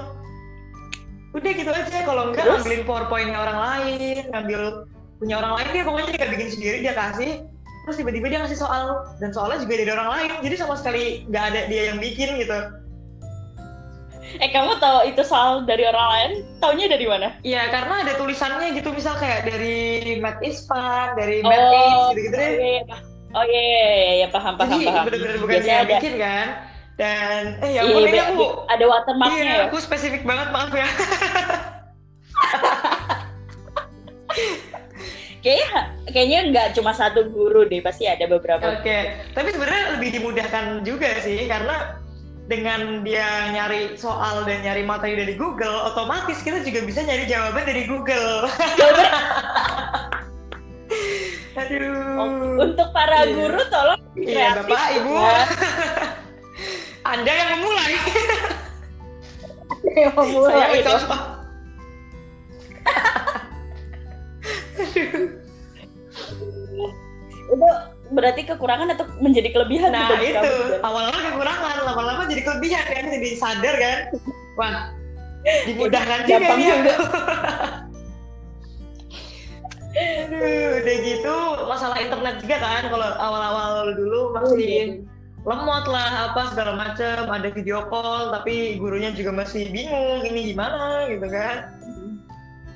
Udah 1.33 1.49
gitu 1.49 1.65
aja, 1.67 1.97
kalau 2.05 2.29
enggak 2.29 2.45
Terus? 2.45 2.61
ngambilin 2.61 2.83
powerpointnya 2.85 3.39
orang 3.39 3.57
lain, 3.57 4.15
ngambil 4.29 4.61
punya 5.17 5.35
orang 5.37 5.53
lain 5.57 5.67
dia 5.71 5.83
pokoknya 5.83 6.09
nggak 6.13 6.31
bikin 6.31 6.49
sendiri 6.49 6.77
dia 6.81 6.93
kasih. 6.93 7.31
Terus 7.83 7.95
tiba-tiba 7.97 8.25
dia 8.29 8.39
ngasih 8.39 8.59
soal 8.59 8.83
dan 9.17 9.33
soalnya 9.33 9.59
juga 9.59 9.73
dari 9.75 9.91
orang 9.91 10.09
lain, 10.13 10.29
jadi 10.45 10.55
sama 10.55 10.77
sekali 10.77 11.25
nggak 11.27 11.43
ada 11.51 11.61
dia 11.67 11.89
yang 11.89 11.97
bikin 11.97 12.37
gitu. 12.37 12.59
Eh 14.33 14.49
kamu 14.49 14.77
tahu 14.77 15.05
itu 15.05 15.21
soal 15.21 15.61
dari 15.61 15.83
orang 15.83 16.07
lain? 16.09 16.31
Taunya 16.57 16.85
dari 16.87 17.05
mana? 17.05 17.37
Iya 17.41 17.69
karena 17.69 18.01
ada 18.01 18.13
tulisannya 18.15 18.73
gitu 18.73 18.89
misal 18.89 19.13
kayak 19.17 19.45
dari 19.45 19.77
Matt 20.17 20.41
is 20.41 20.65
fun, 20.65 21.13
dari 21.13 21.41
Oh, 21.41 21.49
Matt 21.49 21.65
Is 21.69 22.01
gitu-gitu 22.09 22.35
deh. 22.35 22.49
iya, 22.49 22.69
iya. 22.81 22.97
Oh 23.33 23.41
iya, 23.41 23.61
iya, 23.61 23.81
iya, 23.81 24.13
iya, 24.15 24.27
paham, 24.29 24.53
paham, 24.55 24.77
Jadi 24.77 24.85
paham. 24.85 25.03
bener-bener 25.09 25.37
bukan 25.37 25.49
Biasanya 25.51 25.65
dia 25.65 25.81
ada, 25.81 25.93
bikin 25.97 26.13
kan. 26.21 26.47
Dan 26.93 27.57
eh 27.65 27.73
ya 27.73 27.81
iya, 27.81 27.89
ampun 27.89 28.05
ini 28.05 28.19
aku 28.21 28.45
ada 28.69 28.85
watermarknya 28.85 29.41
Iya, 29.41 29.53
ya. 29.57 29.65
aku 29.65 29.77
spesifik 29.81 30.21
banget 30.21 30.53
maaf 30.53 30.69
ya. 30.69 30.85
Kayaknya, 35.43 35.79
kayaknya 36.07 36.39
nggak 36.55 36.67
cuma 36.79 36.95
satu 36.95 37.27
guru 37.27 37.67
deh, 37.67 37.83
pasti 37.83 38.07
ada 38.07 38.23
beberapa. 38.31 38.79
Oke, 38.79 39.11
tapi 39.35 39.51
sebenarnya 39.51 39.99
lebih 39.99 40.09
dimudahkan 40.15 40.87
juga 40.87 41.19
sih 41.19 41.51
karena 41.51 41.99
dengan 42.47 43.03
dia 43.03 43.51
nyari 43.51 43.99
soal 43.99 44.47
dan 44.47 44.63
nyari 44.63 44.87
materi 44.87 45.19
dari 45.19 45.35
Google, 45.35 45.83
otomatis 45.83 46.39
kita 46.39 46.63
juga 46.63 46.87
bisa 46.87 47.03
nyari 47.03 47.27
jawaban 47.27 47.67
dari 47.67 47.83
Google. 47.83 48.47
Aduh. 51.59 52.63
Untuk 52.63 52.87
para 52.95 53.27
Iya. 53.27 53.35
guru 53.35 53.61
tolong 53.67 53.99
Iya, 54.15 54.47
Bapak, 54.63 54.85
Ibu. 54.95 55.11
ya. 55.11 55.43
Anda 57.03 57.31
yang 57.31 57.49
memulai. 57.59 57.93
Yang 59.83 60.13
memulai. 60.15 60.51
Saya 60.51 60.67
itu. 60.79 60.91
itu 67.53 67.69
berarti 68.13 68.41
kekurangan 68.47 68.87
atau 68.95 69.05
menjadi 69.19 69.49
kelebihan 69.51 69.91
nah 69.93 70.09
bagi 70.15 70.31
itu. 70.31 70.49
awal-awal 70.79 71.19
kekurangan. 71.19 71.75
Lama-lama 71.83 72.23
jadi 72.31 72.41
kelebihan 72.41 72.83
kan 72.87 73.03
jadi 73.11 73.29
sadar 73.35 73.75
kan? 73.77 73.99
Wah 74.55 74.95
dimudahkan 75.43 76.19
juga 76.23 76.39
Gampang 76.39 76.59
nih 76.59 76.67
juga. 76.71 76.95
Aduh, 79.93 80.81
udah 80.81 80.95
gitu. 81.05 81.35
Masalah 81.69 81.97
internet 82.01 82.35
juga 82.41 82.57
kan 82.57 82.83
kalau 82.89 83.09
awal-awal 83.19 83.93
dulu 83.93 84.33
masih 84.33 85.05
lemot 85.43 85.85
lah 85.87 86.31
apa 86.31 86.51
segala 86.51 86.75
macem. 86.79 87.27
Ada 87.27 87.49
video 87.51 87.87
call 87.87 88.31
tapi 88.31 88.79
gurunya 88.79 89.11
juga 89.11 89.31
masih 89.35 89.69
bingung 89.71 90.23
ini 90.27 90.55
gimana 90.55 91.07
gitu 91.11 91.27
kan. 91.27 91.57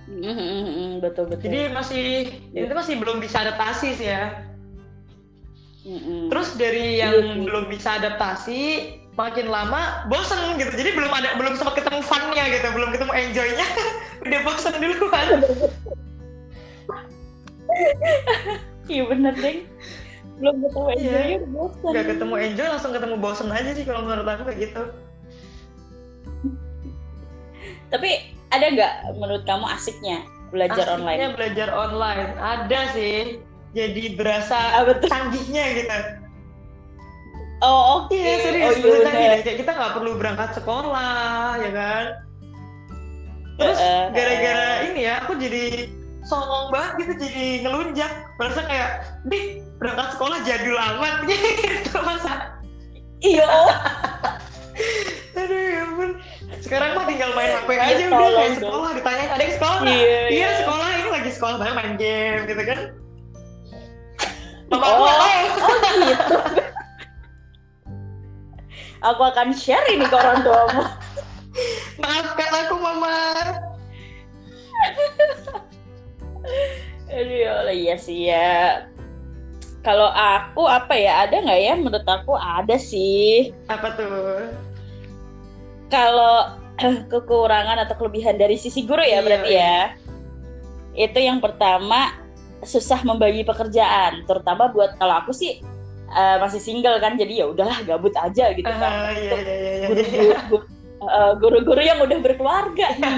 Mhm, 0.08 1.04
betul 1.04 1.30
betul. 1.30 1.46
Jadi 1.48 1.60
masih 1.72 2.06
itu 2.52 2.74
masih 2.74 2.96
belum 3.00 3.24
bisa 3.24 3.44
adaptasi 3.44 3.90
sih 3.96 4.10
ya. 4.10 4.44
Mhm. 5.88 6.28
terus 6.28 6.52
dari 6.60 7.00
yang 7.00 7.16
sih. 7.16 7.48
belum 7.48 7.72
bisa 7.72 7.96
adaptasi 7.96 8.62
makin 9.16 9.48
lama 9.48 10.04
bosen 10.12 10.60
gitu. 10.60 10.76
Jadi 10.76 10.92
belum 11.00 11.08
ada 11.16 11.40
belum 11.40 11.56
sempat 11.56 11.80
ketemu 11.80 12.04
funnya 12.04 12.44
gitu. 12.52 12.68
Belum 12.76 12.92
ketemu 12.92 13.14
enjoynya 13.16 13.68
udah 14.28 14.40
bosen 14.44 14.74
duluan 14.84 15.28
iya 18.92 19.04
bener 19.08 19.34
deh 19.38 19.64
belum 20.38 20.56
ketemu 20.62 20.88
Iya. 20.88 20.98
enjoy 20.98 21.26
udah 21.34 21.50
bosan 21.50 21.90
nggak 21.90 22.06
ketemu 22.08 22.34
enjoy 22.38 22.68
langsung 22.70 22.92
ketemu 22.94 23.16
bosen 23.18 23.48
aja 23.50 23.72
sih 23.74 23.84
kalau 23.84 24.02
menurut 24.06 24.28
aku 24.28 24.44
kayak 24.46 24.60
gitu. 24.70 24.84
Tapi 27.88 28.10
ada 28.52 28.66
nggak 28.68 28.94
menurut 29.16 29.44
kamu 29.44 29.66
asiknya 29.68 30.18
belajar 30.52 30.86
Asiknya 30.88 30.96
online? 30.96 31.20
belajar 31.36 31.70
online. 31.72 32.30
Ada 32.38 32.80
sih. 32.94 33.18
Jadi 33.76 34.16
berasa 34.16 34.58
tuh 34.80 35.08
canggihnya 35.08 35.64
gitu. 35.76 35.98
Oh 37.60 38.06
oke. 38.06 38.14
Iya 38.14 38.34
oh 38.38 38.40
serius 38.46 38.76
iya 38.78 38.82
berasa 38.84 38.94
bener. 38.94 39.06
canggih 39.08 39.28
deh. 39.28 39.42
kayak 39.44 39.58
kita 39.66 39.72
nggak 39.74 39.94
perlu 39.98 40.12
berangkat 40.16 40.50
sekolah 40.56 41.50
ya 41.58 41.72
kan? 41.74 42.06
Terus 43.58 43.80
Heeh, 43.82 44.04
gara-gara 44.14 44.66
heeh. 44.78 44.88
ini 44.94 45.02
ya 45.02 45.14
aku 45.26 45.34
jadi 45.42 45.64
songong 46.26 46.74
banget 46.74 46.94
gitu 47.06 47.14
jadi 47.28 47.46
ngelunjak. 47.68 48.12
Merasa 48.42 48.62
kayak 48.66 48.90
nih 49.28 49.62
berangkat 49.78 50.08
sekolah 50.18 50.38
jadul 50.48 50.78
amat. 50.78 51.16
Gitu 51.28 52.00
masa. 52.02 52.58
Iya. 53.22 53.50
Aduh 55.38 55.62
ya 55.62 55.82
ampun. 55.86 56.12
Sekarang 56.62 56.98
mah 56.98 57.06
tinggal 57.06 57.32
main 57.38 57.54
HP 57.54 57.70
aja 57.78 58.04
udah 58.10 58.18
tolong 58.18 58.34
kayak 58.36 58.56
sekolah 58.58 58.90
ditanyain 58.98 59.30
ada 59.30 59.44
yang 59.44 59.56
sekolah 59.56 59.78
nggak? 59.82 59.94
Iya, 59.94 60.06
iya 60.06 60.22
iya. 60.34 60.50
sekolah 60.66 60.88
ini 60.90 61.10
lagi 61.14 61.32
sekolah 61.32 61.56
banyak 61.62 61.76
main 61.78 61.94
game 61.96 62.42
gitu 62.50 62.64
kan. 62.66 62.80
Mama 64.68 64.84
Oh, 64.84 65.08
oh 65.08 65.90
gitu. 66.04 66.38
Aku 69.06 69.22
akan 69.24 69.54
share 69.54 69.86
ini 69.94 70.04
ke 70.10 70.16
orang 70.18 70.42
tuamu. 70.44 70.84
Allah, 77.68 77.76
iya 77.76 77.96
sih 78.00 78.32
ya. 78.32 78.88
Kalau 79.84 80.08
aku 80.08 80.64
apa 80.72 80.96
ya? 80.96 81.28
Ada 81.28 81.44
nggak 81.44 81.60
ya? 81.60 81.74
Menurut 81.76 82.08
aku 82.08 82.40
ada 82.40 82.80
sih. 82.80 83.52
apa 83.68 83.92
tuh 84.00 84.08
Kalau 85.92 86.56
kekurangan 87.12 87.84
atau 87.84 87.96
kelebihan 88.00 88.40
dari 88.40 88.56
sisi 88.56 88.88
guru 88.88 89.04
ya 89.04 89.20
Iya, 89.20 89.26
berarti 89.28 89.52
iya. 89.52 89.76
ya. 90.96 91.12
Itu 91.12 91.20
yang 91.20 91.44
pertama 91.44 92.16
susah 92.64 93.04
membagi 93.04 93.44
pekerjaan, 93.44 94.24
terutama 94.26 94.72
buat 94.72 94.96
kalau 94.98 95.22
aku 95.22 95.30
sih 95.36 95.60
eh, 96.10 96.38
masih 96.40 96.64
single 96.64 96.98
kan, 97.04 97.14
jadi 97.20 97.44
ya 97.44 97.46
udahlah 97.52 97.84
gabut 97.84 98.16
aja 98.18 98.50
gitu 98.56 98.66
kan. 98.66 99.12
Ah, 99.12 99.12
iya 99.14 99.36
iya 99.38 99.56
iya 99.60 99.74
iya. 99.78 99.88
guru-guru 100.50 100.66
eh, 101.04 101.32
guru-guru 101.38 101.82
yang 101.84 102.00
udah 102.02 102.18
berkeluarga 102.18 102.88
nih 102.98 103.18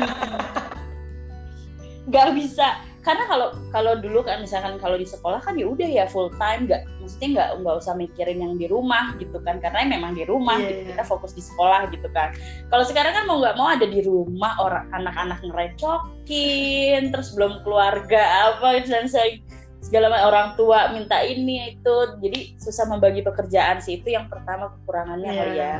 nggak 2.09 2.29
bisa 2.35 2.88
karena 3.09 3.25
kalau 3.25 3.47
kalau 3.73 3.93
dulu 3.97 4.21
kan 4.21 4.37
misalkan 4.37 4.77
kalau 4.77 4.93
di 4.93 5.01
sekolah 5.01 5.41
kan 5.41 5.57
ya 5.57 5.65
udah 5.65 5.89
ya 5.89 6.05
full 6.05 6.29
time 6.37 6.69
nggak 6.69 6.85
maksudnya 7.01 7.29
nggak 7.33 7.49
nggak 7.65 7.75
usah 7.81 7.97
mikirin 7.97 8.37
yang 8.37 8.53
di 8.53 8.69
rumah 8.69 9.17
gitu 9.17 9.41
kan 9.41 9.57
karena 9.57 9.81
memang 9.89 10.13
di 10.13 10.29
rumah 10.29 10.61
Iya, 10.61 10.69
gitu. 10.69 10.81
iya. 10.85 10.89
kita 10.93 11.03
fokus 11.09 11.33
di 11.33 11.41
sekolah 11.41 11.89
gitu 11.89 12.05
kan 12.13 12.37
kalau 12.69 12.85
sekarang 12.85 13.17
kan 13.17 13.25
mau 13.25 13.41
nggak 13.41 13.57
mau 13.57 13.65
ada 13.65 13.89
di 13.89 14.05
rumah 14.05 14.53
orang 14.61 14.85
anak-anak 14.93 15.41
ngerecokin 15.41 17.09
terus 17.09 17.33
belum 17.33 17.65
keluarga 17.65 18.21
apa 18.53 18.85
dan 18.85 19.09
se- 19.09 19.41
segala 19.81 20.13
macam 20.13 20.29
orang 20.29 20.47
tua 20.53 20.93
minta 20.93 21.17
ini 21.25 21.73
itu 21.73 21.95
jadi 22.21 22.39
susah 22.61 22.85
membagi 22.85 23.25
pekerjaan 23.25 23.81
sih 23.81 23.97
itu 23.97 24.13
yang 24.13 24.29
pertama 24.29 24.69
kekurangannya 24.77 25.31
Iya. 25.33 25.39
kali 25.41 25.55
ya 25.57 25.75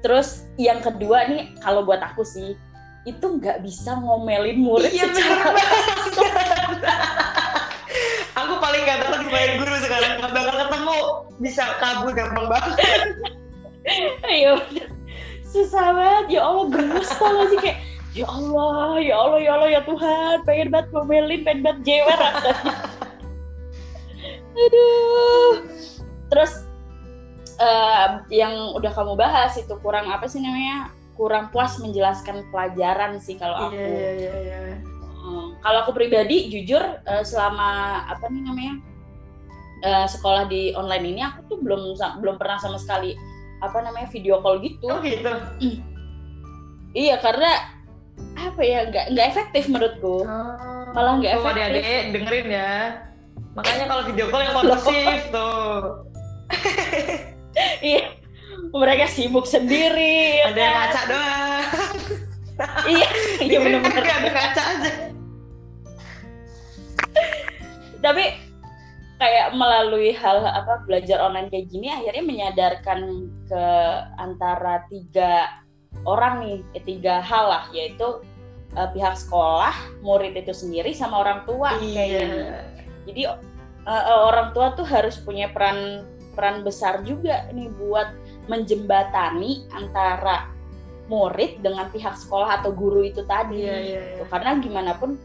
Terus 0.00 0.48
yang 0.56 0.80
kedua 0.80 1.28
nih 1.28 1.52
kalau 1.60 1.84
buat 1.84 2.00
aku 2.00 2.24
sih 2.24 2.56
itu 3.08 3.26
nggak 3.40 3.64
bisa 3.64 3.96
ngomelin 3.96 4.60
murid 4.60 4.92
Iya 4.92 5.08
secara. 5.08 5.56
Aku 8.44 8.54
paling 8.60 8.82
gak 8.84 9.00
tahu 9.04 9.14
dibayar 9.24 9.50
guru 9.56 9.74
sekarang. 9.80 10.12
Nggak 10.20 10.32
bakal 10.36 10.54
ketemu 10.64 10.96
bisa 11.40 11.64
kabur 11.80 12.10
gampang 12.12 12.46
banget. 12.48 12.74
Iya 14.28 14.60
bener. 14.60 14.88
susah 15.50 15.96
banget. 15.96 16.38
Ya 16.38 16.40
Allah 16.44 16.66
gemes 16.68 17.10
tau 17.16 17.32
gak 17.32 17.46
sih? 17.50 17.58
Kayak 17.58 17.78
ya 18.12 18.26
Allah 18.28 19.00
ya 19.00 19.14
Allah 19.16 19.38
ya 19.40 19.50
Allah 19.56 19.68
ya 19.72 19.80
Tuhan. 19.82 20.36
Pengen 20.44 20.68
banget 20.68 20.86
ngomelin 20.92 21.40
pengen 21.42 21.60
banget 21.64 21.80
jewer. 21.88 22.18
Rasanya 22.20 22.74
aduh. 24.52 25.52
Terus 26.30 26.52
eh, 27.56 28.08
yang 28.30 28.76
udah 28.76 28.92
kamu 28.92 29.16
bahas 29.16 29.56
itu 29.56 29.74
kurang 29.80 30.12
apa 30.12 30.28
sih 30.28 30.44
namanya 30.44 30.99
kurang 31.20 31.52
puas 31.52 31.76
menjelaskan 31.76 32.48
pelajaran 32.48 33.20
sih 33.20 33.36
kalau 33.36 33.68
aku 33.68 33.76
Iya 33.76 34.10
iya 34.16 34.32
iya. 34.40 34.58
Hmm, 35.20 35.52
kalau 35.60 35.84
aku 35.84 35.92
pribadi 35.92 36.48
jujur 36.48 36.80
eh, 36.80 37.24
selama 37.28 38.00
apa 38.08 38.24
nih 38.32 38.40
namanya 38.40 38.74
eh, 39.84 40.06
sekolah 40.08 40.48
di 40.48 40.72
online 40.72 41.12
ini 41.12 41.20
aku 41.20 41.44
tuh 41.44 41.58
belum 41.60 41.92
belum 42.24 42.40
pernah 42.40 42.56
sama 42.56 42.80
sekali 42.80 43.20
apa 43.60 43.84
namanya 43.84 44.08
video 44.08 44.40
call 44.40 44.64
gitu. 44.64 44.88
Oh 44.88 45.04
gitu. 45.04 45.28
Iya 46.90 47.22
karena 47.22 47.70
apa 48.34 48.66
ya 48.66 48.82
nggak 48.90 49.14
nggak 49.14 49.26
efektif 49.30 49.70
menurutku. 49.70 50.26
Malah 50.90 51.22
nggak 51.22 51.38
efektif. 51.38 51.54
adik-adik 51.54 51.84
dengerin 52.10 52.48
ya. 52.50 52.72
Makanya 53.54 53.84
kalau 53.86 54.02
video 54.10 54.26
call 54.26 54.42
yang 54.42 54.56
kondusif 54.56 55.20
tuh. 55.30 56.02
Iya 57.82 58.19
mereka 58.72 59.06
sibuk 59.06 59.44
sendiri. 59.44 60.40
ya 60.40 60.46
Ada 60.46 60.60
yang 60.60 60.72
kan? 60.72 60.80
ngaca 60.80 61.02
doang. 61.06 61.66
Iya 62.84 63.08
iya 63.40 63.56
Dengerin 63.56 63.80
benar-benar. 63.80 64.04
kagak 64.04 64.16
ada 64.20 64.30
ngaca 64.36 64.62
aja. 64.68 64.90
Tapi 68.00 68.24
kayak 69.16 69.48
melalui 69.52 70.12
hal 70.12 70.44
apa 70.44 70.84
belajar 70.84 71.20
online 71.20 71.48
kayak 71.48 71.68
gini 71.68 71.88
akhirnya 71.88 72.24
menyadarkan 72.24 73.00
ke 73.48 73.64
antara 74.16 74.84
tiga 74.88 75.60
orang 76.04 76.40
nih 76.40 76.58
eh, 76.72 76.84
tiga 76.84 77.20
hal 77.20 77.48
lah 77.48 77.64
yaitu 77.72 78.24
eh, 78.72 78.88
pihak 78.92 79.16
sekolah 79.16 79.72
murid 80.00 80.32
itu 80.36 80.52
sendiri 80.52 80.92
sama 80.92 81.20
orang 81.20 81.44
tua 81.44 81.76
kayaknya 81.76 82.24
Iya. 82.24 82.60
jadi 83.04 83.22
eh, 83.84 84.04
eh, 84.08 84.20
orang 84.24 84.56
tua 84.56 84.72
tuh 84.72 84.88
harus 84.88 85.20
punya 85.20 85.52
peran 85.52 86.08
peran 86.32 86.64
besar 86.64 87.04
juga 87.04 87.44
nih 87.52 87.68
buat 87.76 88.08
menjembatani 88.48 89.68
antara 89.74 90.48
murid 91.10 91.58
dengan 91.60 91.90
pihak 91.90 92.14
sekolah 92.14 92.62
atau 92.62 92.70
guru 92.70 93.02
itu 93.02 93.26
tadi 93.26 93.66
Iya 93.66 93.66
iya 93.66 93.78
iya. 93.82 94.00
gitu. 94.14 94.22
karena 94.30 94.50
gimana 94.62 94.92
pun 94.94 95.18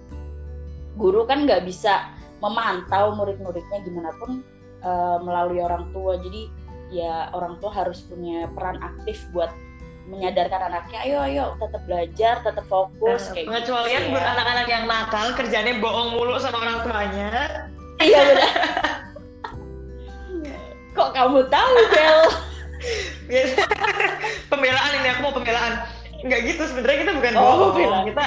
guru 0.98 1.30
kan 1.30 1.46
nggak 1.46 1.62
bisa 1.64 2.10
memantau 2.42 3.14
murid-muridnya 3.14 3.86
gimana 3.86 4.12
pun 4.18 4.42
eh, 4.82 5.18
melalui 5.22 5.62
orang 5.62 5.86
tua 5.94 6.18
jadi 6.18 6.50
ya 6.90 7.30
orang 7.38 7.62
tua 7.62 7.74
harus 7.74 8.02
punya 8.06 8.50
peran 8.54 8.82
aktif 8.82 9.22
buat 9.30 9.54
menyadarkan 10.06 10.70
anaknya 10.70 11.02
ayo 11.02 11.18
ayo 11.26 11.46
tetap 11.58 11.82
belajar 11.90 12.38
tetap 12.46 12.66
fokus 12.70 13.34
kayak 13.34 13.66
gitu 13.66 13.74
buat 14.14 14.26
anak-anak 14.38 14.68
yang 14.70 14.86
nakal 14.86 15.34
kerjanya 15.34 15.82
bohong 15.82 16.14
mulu 16.14 16.38
sama 16.38 16.62
orang 16.62 16.78
tuanya. 16.86 17.30
iya 17.98 18.22
benar 18.22 18.52
kok 20.96 21.10
kamu 21.12 21.42
tahu 21.50 21.76
Bel 21.90 22.20
pembelaan 24.52 24.92
ini 25.00 25.08
aku 25.12 25.22
mau 25.24 25.34
pembelaan. 25.34 25.74
Enggak 26.22 26.40
gitu 26.48 26.64
sebenarnya 26.66 26.98
kita 27.06 27.12
bukan 27.14 27.34
Oh, 27.38 27.72
bohong. 27.74 28.06
Kita 28.10 28.26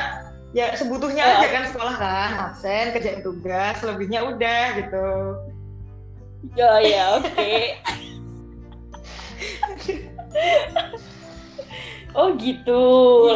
ya 0.51 0.73
sebutuhnya 0.73 1.23
Oh. 1.23 1.33
aja 1.39 1.49
kan 1.51 1.65
sekolah 1.69 1.95
kan 1.97 2.31
absen 2.49 2.97
kerjain 2.97 3.21
tugas 3.21 3.77
lebihnya 3.85 4.25
udah 4.25 4.65
gitu. 4.81 5.09
ya 6.55 6.79
ya 6.81 7.05
oke 7.19 7.53
oh 12.17 12.29
gitu 12.39 12.85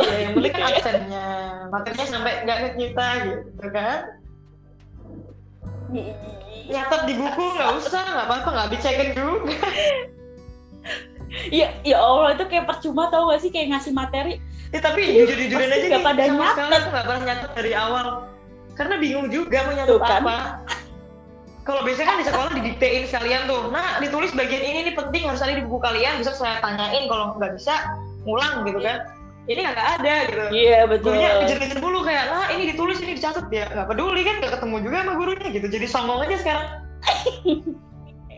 Iya, 0.00 0.18
yang 0.22 0.32
penting 0.38 0.52
kan 0.54 0.62
absennya. 0.70 1.28
Materinya 1.68 2.06
sampai 2.08 2.32
nggak 2.46 2.58
ke 2.58 2.68
kita 2.78 3.06
gitu 3.26 3.66
kan. 3.68 3.98
nyatet 6.62 7.00
di 7.04 7.14
buku 7.18 7.42
nggak 7.52 7.70
usah 7.76 8.00
nggak 8.00 8.26
apa-apa 8.30 8.48
nggak 8.48 8.68
dicekin 8.72 9.08
juga 9.12 9.52
ya 11.50 11.68
ya 11.82 11.96
Allah 11.98 12.36
itu 12.36 12.44
kayak 12.48 12.64
percuma 12.68 13.08
tau 13.08 13.32
gak 13.32 13.40
sih? 13.40 13.50
Kayak 13.50 13.78
ngasih 13.78 13.92
materi. 13.96 14.34
Ya, 14.72 14.80
tapi 14.80 15.04
jujur-jujuran 15.04 15.68
Pasti 15.68 15.76
aja 15.76 15.86
nggak 15.88 16.00
nih 16.00 16.08
pada 16.08 16.22
sama 16.24 16.36
nyatet. 16.40 16.54
sekali 16.56 16.72
aku 16.72 16.88
nggak 16.88 17.04
pernah 17.04 17.22
nyatet 17.28 17.50
dari 17.52 17.72
awal. 17.76 18.06
Karena 18.72 18.94
bingung 18.96 19.28
juga 19.28 19.58
mau 19.68 19.74
nyatet 19.76 20.00
kan. 20.00 20.20
apa. 20.24 20.36
Kalau 21.62 21.80
biasanya 21.86 22.08
kan 22.08 22.16
di 22.18 22.26
sekolah 22.26 22.50
didiktein 22.56 23.02
sekalian 23.06 23.42
tuh. 23.46 23.62
Nah 23.68 24.00
ditulis 24.00 24.32
bagian 24.32 24.64
ini 24.64 24.78
nih 24.90 24.94
penting 24.96 25.28
harus 25.28 25.44
ada 25.44 25.54
di 25.54 25.62
buku 25.62 25.78
kalian 25.78 26.18
bisa 26.24 26.32
saya 26.32 26.58
tanyain 26.64 27.04
kalau 27.06 27.36
nggak 27.36 27.52
bisa 27.54 27.74
ngulang 28.24 28.64
gitu 28.64 28.80
kan. 28.80 28.98
Ini 29.44 29.60
nggak 29.60 29.88
ada 30.00 30.14
gitu. 30.26 30.44
Iya 30.56 30.80
betul. 30.88 31.12
Gurunya 31.14 31.30
kejar-kejar 31.44 31.78
dulu 31.78 31.98
kayak 32.02 32.24
nah 32.32 32.46
ini 32.56 32.62
ditulis 32.72 32.98
ini 33.04 33.12
dicatat. 33.14 33.46
Ya 33.52 33.68
nggak 33.68 33.86
peduli 33.92 34.24
kan 34.24 34.34
nggak 34.40 34.52
ketemu 34.56 34.76
juga 34.88 34.96
sama 35.04 35.12
gurunya 35.20 35.48
gitu. 35.52 35.66
Jadi 35.68 35.86
sombong 35.86 36.20
aja 36.24 36.36
sekarang 36.40 36.66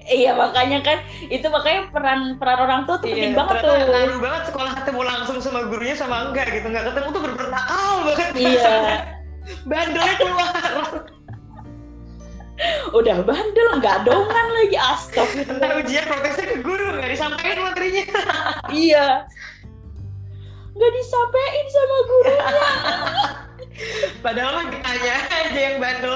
iya 0.04 0.36
makanya 0.36 0.84
kan 0.84 0.98
itu 1.32 1.46
makanya 1.48 1.88
peran 1.88 2.36
peran 2.36 2.58
orang 2.60 2.80
tua 2.84 3.00
tuh 3.00 3.08
penting 3.08 3.32
banget 3.32 3.64
tuh. 3.64 3.72
Iya, 3.72 3.84
ngaruh 3.88 4.18
banget 4.20 4.42
sekolah 4.52 4.72
ketemu 4.82 5.00
langsung 5.04 5.36
sama 5.40 5.60
gurunya 5.68 5.96
sama 5.96 6.28
enggak 6.28 6.52
gitu. 6.52 6.66
Nggak 6.68 6.84
ketemu 6.92 7.08
tuh 7.08 7.20
bener-bener 7.24 7.50
nakal 7.52 7.94
banget. 8.04 8.30
Iya. 8.36 8.76
bandelnya 9.70 10.14
keluar. 10.16 10.52
Udah 12.94 13.18
bandel 13.26 13.68
nggak 13.82 13.98
dongan 14.06 14.46
lagi 14.54 14.76
astagfirullah. 14.78 15.58
Ntar 15.58 15.70
ujian 15.82 16.04
protesnya 16.06 16.46
ke 16.52 16.56
guru 16.62 16.86
nggak 17.00 17.10
disampaikan 17.10 17.58
materinya. 17.66 18.04
Iya. 18.74 19.06
Nggak 20.74 20.92
disampaikan 20.94 21.66
sama 21.70 21.96
gurunya. 22.08 22.48
Padahal 24.24 24.50
mah 24.54 24.66
ditanya 24.70 25.14
aja 25.34 25.58
yang 25.58 25.76
bandel 25.82 26.14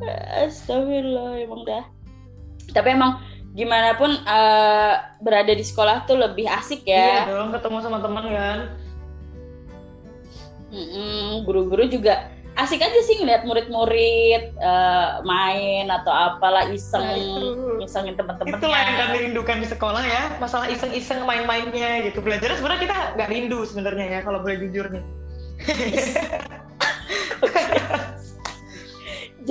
Astagfirullah 0.46 1.40
emang 1.40 1.64
dah. 1.64 1.84
Tapi 2.70 2.94
emang 2.94 3.18
gimana 3.50 3.98
pun 3.98 4.14
eh, 4.14 4.94
berada 5.18 5.50
di 5.50 5.64
sekolah 5.66 6.06
tuh 6.06 6.14
lebih 6.14 6.46
asik 6.46 6.86
iya 6.86 7.26
ya. 7.26 7.34
dong 7.34 7.50
ketemu 7.50 7.82
sama 7.82 7.98
teman 7.98 8.22
kan 8.30 8.58
Mm-mm, 10.70 11.42
Guru-guru 11.42 11.90
juga 11.90 12.30
asik 12.54 12.78
aja 12.78 12.94
sih 13.02 13.18
ngeliat 13.18 13.42
murid-murid 13.42 14.54
eh, 14.54 15.10
main 15.26 15.90
atau 15.90 16.14
apalah 16.14 16.70
iseng, 16.70 17.02
Nah, 17.02 17.18
itu. 17.18 17.82
isengin 17.82 18.14
itulah 18.14 18.78
yang 18.86 18.98
kami 19.02 19.16
rindukan 19.26 19.58
di 19.58 19.66
sekolah 19.66 20.02
ya 20.06 20.30
masalah 20.38 20.70
iseng-iseng 20.70 21.26
main-mainnya 21.26 22.06
gitu 22.06 22.22
belajarnya 22.22 22.54
sebenarnya 22.54 22.82
kita 22.86 22.96
nggak 23.18 23.28
rindu 23.34 23.66
sebenarnya 23.66 24.06
ya 24.14 24.20
kalau 24.22 24.46
boleh 24.46 24.62
jujur 24.62 24.86
nih 24.94 25.02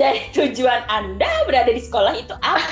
Jadi 0.00 0.32
tujuan 0.32 0.80
anda 0.88 1.28
berada 1.44 1.68
di 1.68 1.76
sekolah 1.76 2.16
itu 2.16 2.32
apa? 2.40 2.64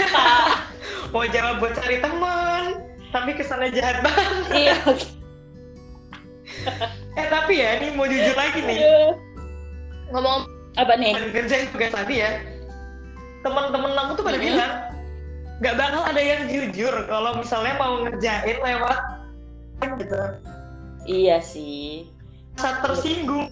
mau 1.12 1.28
jawab 1.28 1.60
buat 1.60 1.76
cari 1.76 2.00
teman 2.00 2.80
tapi 3.08 3.36
kesannya 3.36 3.68
jahat 3.72 4.00
banget 4.00 4.48
Iya, 4.48 4.76
eh 7.16 7.26
tapi 7.28 7.60
ya 7.60 7.80
ini 7.80 7.92
mau 7.92 8.04
jujur 8.04 8.32
lagi 8.32 8.60
nih 8.60 8.80
ngomong 10.08 10.48
Apa 10.76 10.96
nih? 10.96 11.12
kerjain 11.32 11.68
tugas 11.68 11.92
tadi 11.92 12.24
ya 12.24 12.40
teman-teman 13.40 13.92
aku 13.94 14.12
tuh 14.16 14.24
pada 14.24 14.36
Mhm. 14.36 14.44
bilang 14.44 14.72
nggak 15.58 15.74
bakal 15.76 16.02
ada 16.04 16.22
yang 16.22 16.42
jujur 16.46 16.94
kalau 17.08 17.36
misalnya 17.36 17.74
mau 17.76 18.04
ngerjain 18.04 18.56
lewat 18.56 19.00
gitu 20.00 20.20
Iya 21.04 21.40
sih. 21.40 22.08
saat 22.56 22.80
tersinggung 22.80 23.48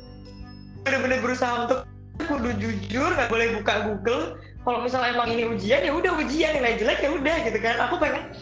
bener-bener 0.81 1.21
berusaha 1.21 1.65
untuk 1.65 1.81
kudu 2.25 2.51
jujur 2.57 3.11
nggak 3.13 3.29
boleh 3.29 3.61
buka 3.61 3.75
Google. 3.93 4.23
Kalau 4.67 4.83
misalnya 4.83 5.15
emang 5.15 5.29
ini 5.31 5.45
ujian 5.47 5.81
ya 5.85 5.93
udah 5.95 6.13
ujian 6.19 6.51
nilai 6.59 6.75
jelek 6.81 6.99
ya 7.05 7.11
udah 7.13 7.37
gitu 7.45 7.59
kan. 7.61 7.77
Aku 7.87 8.01
pengen 8.01 8.35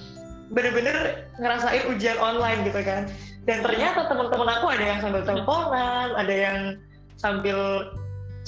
bener-bener 0.54 1.26
ngerasain 1.42 1.84
ujian 1.90 2.16
online 2.22 2.64
gitu 2.64 2.80
kan. 2.80 3.10
Dan 3.44 3.60
ternyata 3.60 4.08
teman-teman 4.08 4.48
aku 4.48 4.66
ada 4.72 4.84
yang 4.84 4.98
sambil 5.04 5.22
teleponan 5.26 6.08
ada 6.16 6.34
yang 6.34 6.58
sambil 7.20 7.90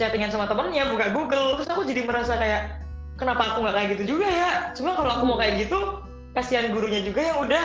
chattingan 0.01 0.33
sama 0.33 0.49
temennya 0.49 0.89
buka 0.89 1.13
Google. 1.13 1.61
Terus 1.61 1.69
aku 1.69 1.83
jadi 1.85 2.03
merasa 2.09 2.37
kayak 2.39 2.81
kenapa 3.21 3.53
aku 3.53 3.67
nggak 3.67 3.77
kayak 3.77 3.89
gitu 3.99 4.05
juga 4.17 4.29
ya? 4.29 4.51
Cuma 4.73 4.97
kalau 4.97 5.11
aku 5.21 5.25
mau 5.29 5.37
kayak 5.37 5.69
gitu 5.69 5.79
kasihan 6.33 6.73
gurunya 6.73 7.05
juga 7.05 7.21
yang 7.21 7.39
udah. 7.45 7.65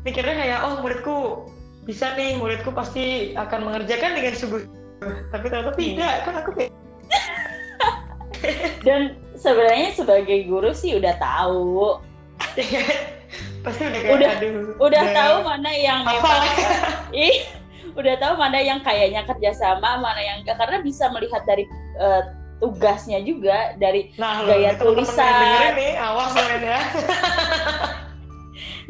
Mikirnya 0.00 0.32
kayak 0.32 0.58
oh 0.64 0.74
muridku 0.80 1.16
bisa 1.84 2.14
nih 2.14 2.38
muridku 2.38 2.70
pasti 2.70 3.34
akan 3.34 3.66
mengerjakan 3.66 4.14
dengan 4.14 4.34
sungguh. 4.38 4.62
Tapi 5.34 5.46
ternyata 5.48 5.72
tidak 5.74 6.14
kan 6.28 6.34
aku 6.44 6.50
kayak 6.54 6.70
Dan 8.80 9.00
sebenarnya 9.34 9.90
sebagai 9.92 10.38
guru 10.44 10.70
sih 10.70 10.96
udah 10.96 11.14
tahu, 11.16 11.98
pasti 13.64 13.82
udah 13.84 14.00
kayak 14.00 14.14
Udah- 14.16 14.32
aduh 14.36 14.52
udah 14.78 15.04
tahu 15.12 15.34
mana 15.44 15.70
yang 15.70 16.00
memang 16.02 16.42
ih 17.28 17.36
udah 17.92 18.14
tahu 18.16 18.34
mana 18.38 18.58
yang 18.58 18.80
kayaknya 18.80 19.22
kerjasama 19.24 19.98
mana 19.98 20.20
yang 20.20 20.36
enggak. 20.40 20.56
Karena 20.56 20.80
bisa 20.80 21.10
melihat 21.10 21.42
dari 21.44 21.64
eh, 21.96 22.22
tugasnya 22.60 23.20
juga 23.20 23.72
dari 23.76 24.12
nah 24.16 24.44
Gaya 24.44 24.76
tulisan. 24.76 25.72
nih 25.76 25.96
awas 25.96 26.32
ya. 26.36 26.80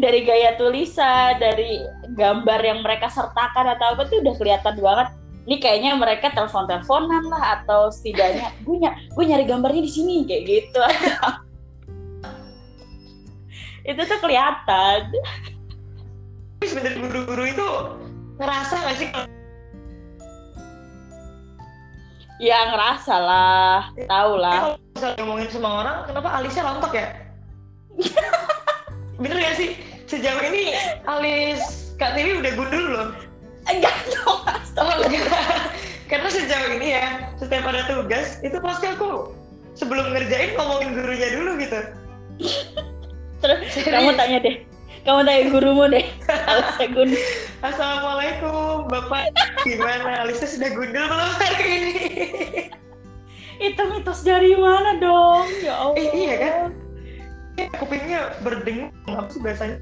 Dari 0.00 0.24
gaya 0.24 0.56
tulisan 0.56 1.36
dari 1.36 1.76
gambar 2.16 2.60
yang 2.64 2.80
mereka 2.80 3.12
sertakan 3.12 3.76
atau 3.76 3.92
apa 3.92 4.08
tuh 4.08 4.24
udah 4.24 4.32
kelihatan 4.40 4.80
banget 4.80 5.08
ini 5.48 5.57
kayaknya 5.57 5.96
mereka 5.96 6.29
telepon 6.37 6.68
teleponan 6.68 7.24
lah 7.33 7.61
atau 7.61 7.88
setidaknya 7.88 8.53
gue 8.66 8.76
ny 8.76 8.88
gue 8.88 9.24
nyari 9.24 9.44
gambarnya 9.48 9.83
di 9.85 9.92
sini 9.92 10.24
kayak 10.29 10.42
gitu. 10.44 10.83
Itu 13.90 14.03
tuh 14.05 14.18
kelihatan. 14.20 15.09
Sebenarnya 16.61 17.00
guru-guru 17.00 17.44
itu 17.48 17.68
ngerasa 18.37 18.74
gak 18.85 18.96
sih 19.00 19.09
ya 22.37 22.59
ngerasa 22.76 23.14
lah. 23.16 23.81
Tahu 24.05 24.33
lah. 24.37 24.61
Kalau 24.61 24.76
misalnya 24.92 25.16
ngomongin 25.24 25.48
sama 25.48 25.70
orang 25.81 25.96
kenapa 26.05 26.29
alisnya 26.37 26.62
rontok 26.68 26.92
ya? 26.92 27.07
Bener 29.24 29.37
gak 29.40 29.57
sih? 29.57 29.81
Sejauh 30.05 30.44
ini 30.44 30.76
alis 31.09 31.96
Kak 31.96 32.12
Tiwi 32.12 32.44
udah 32.44 32.53
gundul 32.53 32.85
belum? 32.92 33.29
Enggak 33.68 33.96
dong 34.14 34.40
Oh. 34.80 34.96
Karena 36.08 36.28
sejauh 36.32 36.72
ini 36.80 36.96
ya, 36.96 37.28
setiap 37.36 37.68
ada 37.68 37.84
tugas, 37.84 38.40
itu 38.40 38.56
pasti 38.58 38.88
aku 38.88 39.34
sebelum 39.76 40.10
ngerjain 40.10 40.56
ngomongin 40.56 40.96
gurunya 40.96 41.28
dulu 41.36 41.50
gitu. 41.60 41.80
terus 43.40 43.60
Serius. 43.72 43.92
kamu 43.92 44.10
tanya 44.16 44.38
deh 44.40 44.56
kamu 45.02 45.20
tanya 45.24 45.42
gurumu 45.48 45.84
deh 45.88 46.04
gun 46.92 47.10
Assalamualaikum, 47.60 48.88
Bapak. 48.88 49.28
Gimana? 49.64 50.24
Alisnya 50.24 50.48
sudah 50.48 50.70
gundul 50.72 51.04
belum 51.04 51.36
hari 51.36 51.64
ini? 51.68 51.94
itu 53.60 53.82
mitos 53.92 54.24
dari 54.24 54.56
mana 54.56 54.96
dong 54.96 55.44
ya 55.60 55.76
allah 55.76 55.96
Eh, 56.00 56.08
iya 56.16 56.34
kan? 56.40 56.72
Kupingnya 57.76 58.32
berdengung, 58.40 58.88
apa 59.04 59.28
sih 59.28 59.40
bahasanya? 59.44 59.76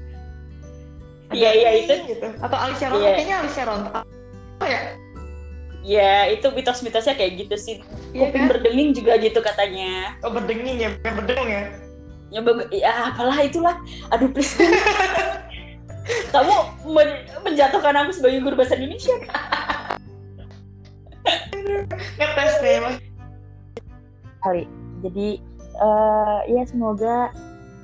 Iya, 1.29 1.49
iya, 1.53 1.69
itu- 1.77 2.05
Gitu. 2.09 2.27
Atau 2.41 2.57
rontok, 2.89 3.05
Iya. 3.05 3.15
kayaknya 3.15 3.35
alisnya 3.39 3.65
rontok. 3.65 3.93
Apa 4.59 4.65
ya? 4.65 4.81
ya 5.79 6.27
itu 6.27 6.43
mitos-mitosnya 6.51 7.15
kayak 7.15 7.39
gitu 7.39 7.55
sih 7.55 7.75
Iya 8.11 8.27
kuping 8.29 8.43
kan? 8.45 8.51
berdenging 8.51 8.91
juga 8.91 9.15
gitu 9.15 9.39
katanya 9.39 10.11
Oh, 10.19 10.27
berdenging 10.27 10.75
ya, 10.75 10.91
bukan 10.99 11.13
berdengung 11.23 11.47
ya? 11.47 11.63
ya, 12.29 12.39
ya 12.69 12.91
apalah 13.09 13.39
itulah 13.39 13.79
aduh 14.11 14.27
please 14.27 14.59
kamu 16.35 16.55
men- 16.83 17.23
menjatuhkan 17.41 17.95
aku 17.95 18.11
sebagai 18.11 18.43
guru 18.43 18.59
bahasa 18.59 18.75
Indonesia 18.75 19.15
Ngetes 22.19 22.53
deh, 22.59 22.75
Mas. 22.81 22.95
kali 24.39 24.63
jadi 24.99 25.27
eh, 25.79 26.39
ya 26.49 26.63
semoga 26.65 27.31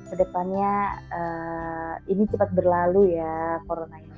ke 0.06 0.14
depannya 0.16 0.72
eh, 1.10 1.92
ini 2.08 2.22
cepat 2.30 2.50
berlalu 2.52 3.18
ya 3.18 3.58
corona 3.66 3.98
ini 3.98 4.14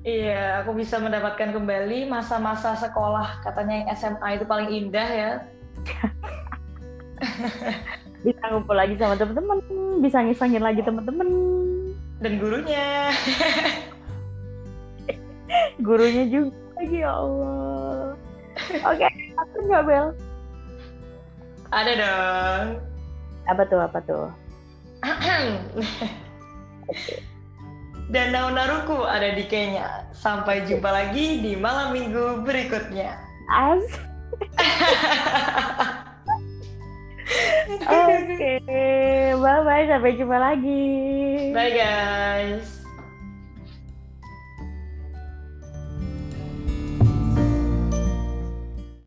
Iya, 0.00 0.64
aku 0.64 0.80
bisa 0.80 0.96
mendapatkan 0.96 1.52
kembali 1.52 2.08
masa-masa 2.08 2.72
sekolah. 2.72 3.44
Katanya 3.44 3.84
yang 3.84 3.88
SMA 3.92 4.40
itu 4.40 4.48
paling 4.48 4.72
indah 4.72 5.08
ya. 5.12 5.30
bisa 8.24 8.40
ngumpul 8.48 8.72
lagi 8.72 8.96
sama 8.96 9.12
temen-temen 9.16 9.60
bisa 10.00 10.24
ngisengin 10.24 10.64
lagi 10.64 10.80
temen-temen 10.80 11.28
Dan 12.20 12.40
gurunya. 12.40 13.12
gurunya 15.84 16.24
juga 16.28 16.52
lagi 16.76 16.96
ya 17.00 17.10
Allah 17.10 18.14
oke 18.84 19.06
aku 19.36 19.56
nggak 19.66 19.84
bel 19.84 20.06
Ada 21.70 21.92
dong. 21.96 22.66
apa 23.46 23.62
tuh 23.66 23.80
apa 23.80 23.98
tuh 24.04 24.26
Danau 28.10 28.50
Naruku 28.50 29.06
ada 29.06 29.32
di 29.32 29.46
Kenya. 29.46 30.10
Sampai 30.10 30.66
jumpa 30.66 30.90
lagi 30.90 31.40
di 31.40 31.54
malam 31.54 31.94
minggu 31.94 32.42
berikutnya. 32.42 33.14
as 33.50 33.86
Oke, 37.90 38.58
bye 39.38 39.60
bye 39.62 39.86
sampai 39.86 40.18
jumpa 40.18 40.36
lagi. 40.38 40.82
Bye 41.54 41.72
guys. 41.78 42.79